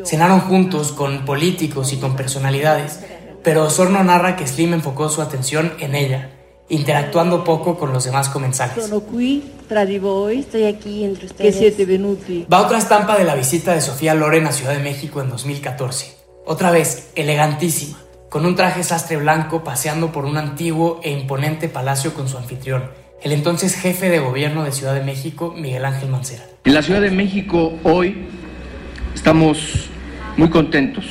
Cenaron 0.05 0.41
juntos 0.41 0.91
con 0.91 1.25
políticos 1.25 1.91
y 1.93 1.97
con 1.97 2.15
personalidades, 2.15 2.99
pero 3.43 3.63
Osorno 3.65 4.03
narra 4.03 4.35
que 4.35 4.47
Slim 4.47 4.73
enfocó 4.73 5.09
su 5.09 5.21
atención 5.21 5.73
en 5.79 5.95
ella, 5.95 6.31
interactuando 6.69 7.43
poco 7.43 7.77
con 7.77 7.91
los 7.91 8.03
demás 8.05 8.29
comensales. 8.29 8.75
sono 8.85 9.01
qui 9.01 9.43
tra 9.67 9.85
di 9.85 9.97
voi 9.99 10.39
Estoy 10.39 10.65
aquí 10.65 11.03
entre 11.03 11.27
che 11.27 11.33
ustedes. 11.33 11.55
siete 11.57 11.85
venuti 11.85 12.45
Va 12.51 12.61
otra 12.61 12.77
estampa 12.77 13.17
de 13.17 13.23
la 13.23 13.35
visita 13.35 13.73
de 13.73 13.81
Sofía 13.81 14.13
Loren 14.13 14.45
a 14.47 14.51
Ciudad 14.51 14.73
de 14.73 14.79
México 14.83 15.21
en 15.21 15.29
2014. 15.29 16.15
Otra 16.45 16.69
vez, 16.69 17.09
elegantísima, 17.15 17.97
con 18.29 18.45
un 18.45 18.55
traje 18.55 18.83
sastre 18.83 19.17
blanco 19.17 19.63
paseando 19.63 20.11
por 20.11 20.25
un 20.25 20.37
antiguo 20.37 20.99
e 21.03 21.11
imponente 21.11 21.67
palacio 21.69 22.13
con 22.13 22.27
su 22.27 22.37
anfitrión, 22.37 22.91
el 23.25 23.31
entonces 23.31 23.73
jefe 23.73 24.11
de 24.11 24.19
gobierno 24.19 24.63
de 24.63 24.71
Ciudad 24.71 24.93
de 24.93 25.01
México, 25.01 25.55
Miguel 25.57 25.83
Ángel 25.83 26.09
Mancera. 26.09 26.43
En 26.63 26.75
la 26.75 26.83
Ciudad 26.83 27.01
de 27.01 27.09
México 27.09 27.79
hoy 27.81 28.17
estamos 29.15 29.89
muy 30.37 30.49
contentos. 30.49 31.05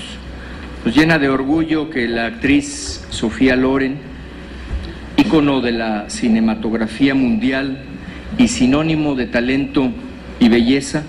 Nos 0.85 0.95
llena 0.95 1.19
de 1.19 1.29
orgullo 1.29 1.91
que 1.91 2.07
la 2.07 2.27
actriz 2.27 3.05
Sofía 3.11 3.57
Loren, 3.57 3.99
ícono 5.17 5.61
de 5.61 5.73
la 5.73 6.09
cinematografía 6.09 7.17
mundial 7.17 7.83
y 8.39 8.47
sinónimo 8.47 9.17
de 9.17 9.27
talento 9.27 9.91
y 10.39 10.49
belleza, 10.49 11.03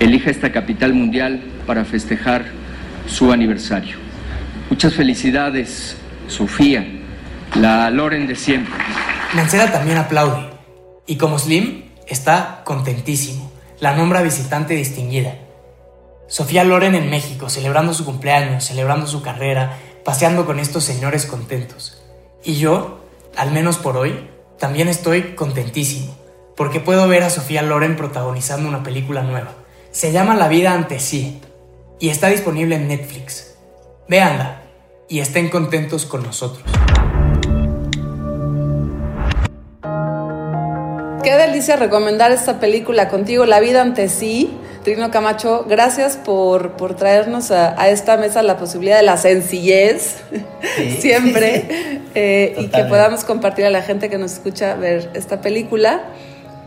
elija 0.00 0.30
esta 0.30 0.52
capital 0.52 0.92
mundial 0.92 1.40
para 1.66 1.86
festejar 1.86 2.44
su 3.06 3.32
aniversario. 3.32 3.96
Muchas 4.68 4.92
felicidades, 4.92 5.96
Sofía, 6.28 6.86
la 7.60 7.90
Loren 7.90 8.26
de 8.26 8.36
siempre. 8.36 8.74
Mancera 9.34 9.72
también 9.72 9.98
aplaude. 9.98 10.50
Y 11.06 11.16
como 11.16 11.38
Slim, 11.38 11.84
está 12.06 12.62
contentísimo. 12.64 13.50
La 13.80 13.94
nombra 13.96 14.22
visitante 14.22 14.74
distinguida. 14.74 15.34
Sofía 16.28 16.64
Loren 16.64 16.94
en 16.94 17.08
México, 17.08 17.48
celebrando 17.48 17.94
su 17.94 18.04
cumpleaños, 18.04 18.64
celebrando 18.64 19.06
su 19.06 19.22
carrera, 19.22 19.78
paseando 20.04 20.44
con 20.44 20.58
estos 20.58 20.84
señores 20.84 21.24
contentos. 21.26 22.02
Y 22.44 22.56
yo, 22.56 23.04
al 23.36 23.52
menos 23.52 23.78
por 23.78 23.96
hoy, 23.96 24.28
también 24.58 24.88
estoy 24.88 25.34
contentísimo, 25.34 26.16
porque 26.56 26.80
puedo 26.80 27.08
ver 27.08 27.22
a 27.22 27.30
Sofía 27.30 27.62
Loren 27.62 27.96
protagonizando 27.96 28.68
una 28.68 28.82
película 28.82 29.22
nueva. 29.22 29.52
Se 29.90 30.12
llama 30.12 30.34
La 30.34 30.48
vida 30.48 30.72
ante 30.72 30.98
sí 30.98 31.40
y 32.00 32.08
está 32.08 32.28
disponible 32.28 32.76
en 32.76 32.88
Netflix. 32.88 33.56
Véanla 34.08 34.62
y 35.08 35.20
estén 35.20 35.48
contentos 35.48 36.06
con 36.06 36.22
nosotros. 36.22 36.64
Qué 41.26 41.34
delicia 41.34 41.74
recomendar 41.74 42.30
esta 42.30 42.60
película 42.60 43.08
contigo, 43.08 43.46
La 43.46 43.58
vida 43.58 43.82
ante 43.82 44.08
sí. 44.08 44.56
Trino 44.84 45.10
Camacho, 45.10 45.66
gracias 45.68 46.16
por, 46.16 46.76
por 46.76 46.94
traernos 46.94 47.50
a, 47.50 47.74
a 47.82 47.88
esta 47.88 48.16
mesa 48.16 48.44
la 48.44 48.56
posibilidad 48.58 48.96
de 48.96 49.02
la 49.02 49.16
sencillez, 49.16 50.18
Sí. 50.76 50.90
siempre, 51.00 51.66
eh, 52.14 52.54
y 52.60 52.68
que 52.68 52.84
podamos 52.84 53.24
compartir 53.24 53.64
a 53.64 53.70
la 53.70 53.82
gente 53.82 54.08
que 54.08 54.18
nos 54.18 54.34
escucha 54.34 54.76
ver 54.76 55.10
esta 55.14 55.40
película. 55.40 56.02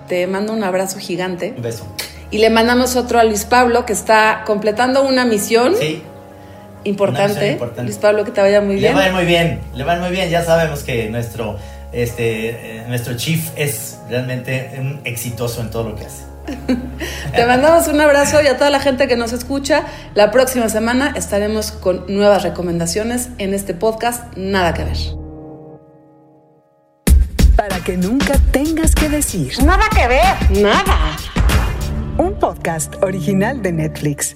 Te 0.09 0.27
mando 0.27 0.51
un 0.51 0.61
abrazo 0.65 0.99
gigante. 0.99 1.53
Un 1.55 1.63
beso. 1.63 1.85
Y 2.29 2.39
le 2.39 2.49
mandamos 2.49 2.97
otro 2.97 3.17
a 3.17 3.23
Luis 3.23 3.45
Pablo, 3.45 3.85
que 3.85 3.93
está 3.93 4.43
completando 4.45 5.03
una 5.07 5.23
misión 5.23 5.73
Sí, 5.79 6.03
importante. 6.83 7.21
Una 7.31 7.33
misión 7.39 7.51
importante. 7.53 7.83
Luis 7.83 7.97
Pablo, 7.97 8.25
que 8.25 8.31
te 8.31 8.41
vaya 8.41 8.59
muy 8.59 8.75
le 8.75 8.81
bien. 8.81 8.97
va 8.97 9.03
a 9.03 9.07
ir 9.07 9.13
muy 9.13 9.25
bien, 9.25 9.61
le 9.73 9.85
va 9.85 9.93
a 9.93 9.95
ir 9.95 10.01
muy 10.01 10.11
bien. 10.11 10.29
Ya 10.29 10.43
sabemos 10.43 10.83
que 10.83 11.09
nuestro, 11.09 11.55
este, 11.91 12.49
eh, 12.79 12.85
nuestro 12.87 13.15
chief 13.15 13.49
es 13.55 13.97
realmente 14.09 14.71
un 14.79 15.01
exitoso 15.03 15.61
en 15.61 15.71
todo 15.71 15.89
lo 15.89 15.95
que 15.95 16.05
hace. 16.05 16.23
Te 17.35 17.45
mandamos 17.45 17.87
un 17.87 18.01
abrazo 18.01 18.41
y 18.41 18.47
a 18.47 18.57
toda 18.57 18.69
la 18.69 18.79
gente 18.79 19.07
que 19.07 19.15
nos 19.15 19.33
escucha. 19.33 19.85
La 20.15 20.31
próxima 20.31 20.69
semana 20.69 21.13
estaremos 21.15 21.71
con 21.71 22.05
nuevas 22.07 22.43
recomendaciones 22.43 23.29
en 23.37 23.53
este 23.53 23.73
podcast 23.73 24.35
Nada 24.35 24.73
que 24.73 24.83
ver. 24.83 24.97
Para 27.55 27.79
que 27.83 27.97
nunca 27.97 28.33
tengas 28.51 28.95
que 28.95 29.09
decir. 29.09 29.51
Nada 29.63 29.83
que 29.93 30.07
ver. 30.07 30.61
Nada. 30.61 31.17
Un 32.17 32.33
podcast 32.39 32.95
original 33.03 33.61
de 33.61 33.71
Netflix. 33.73 34.35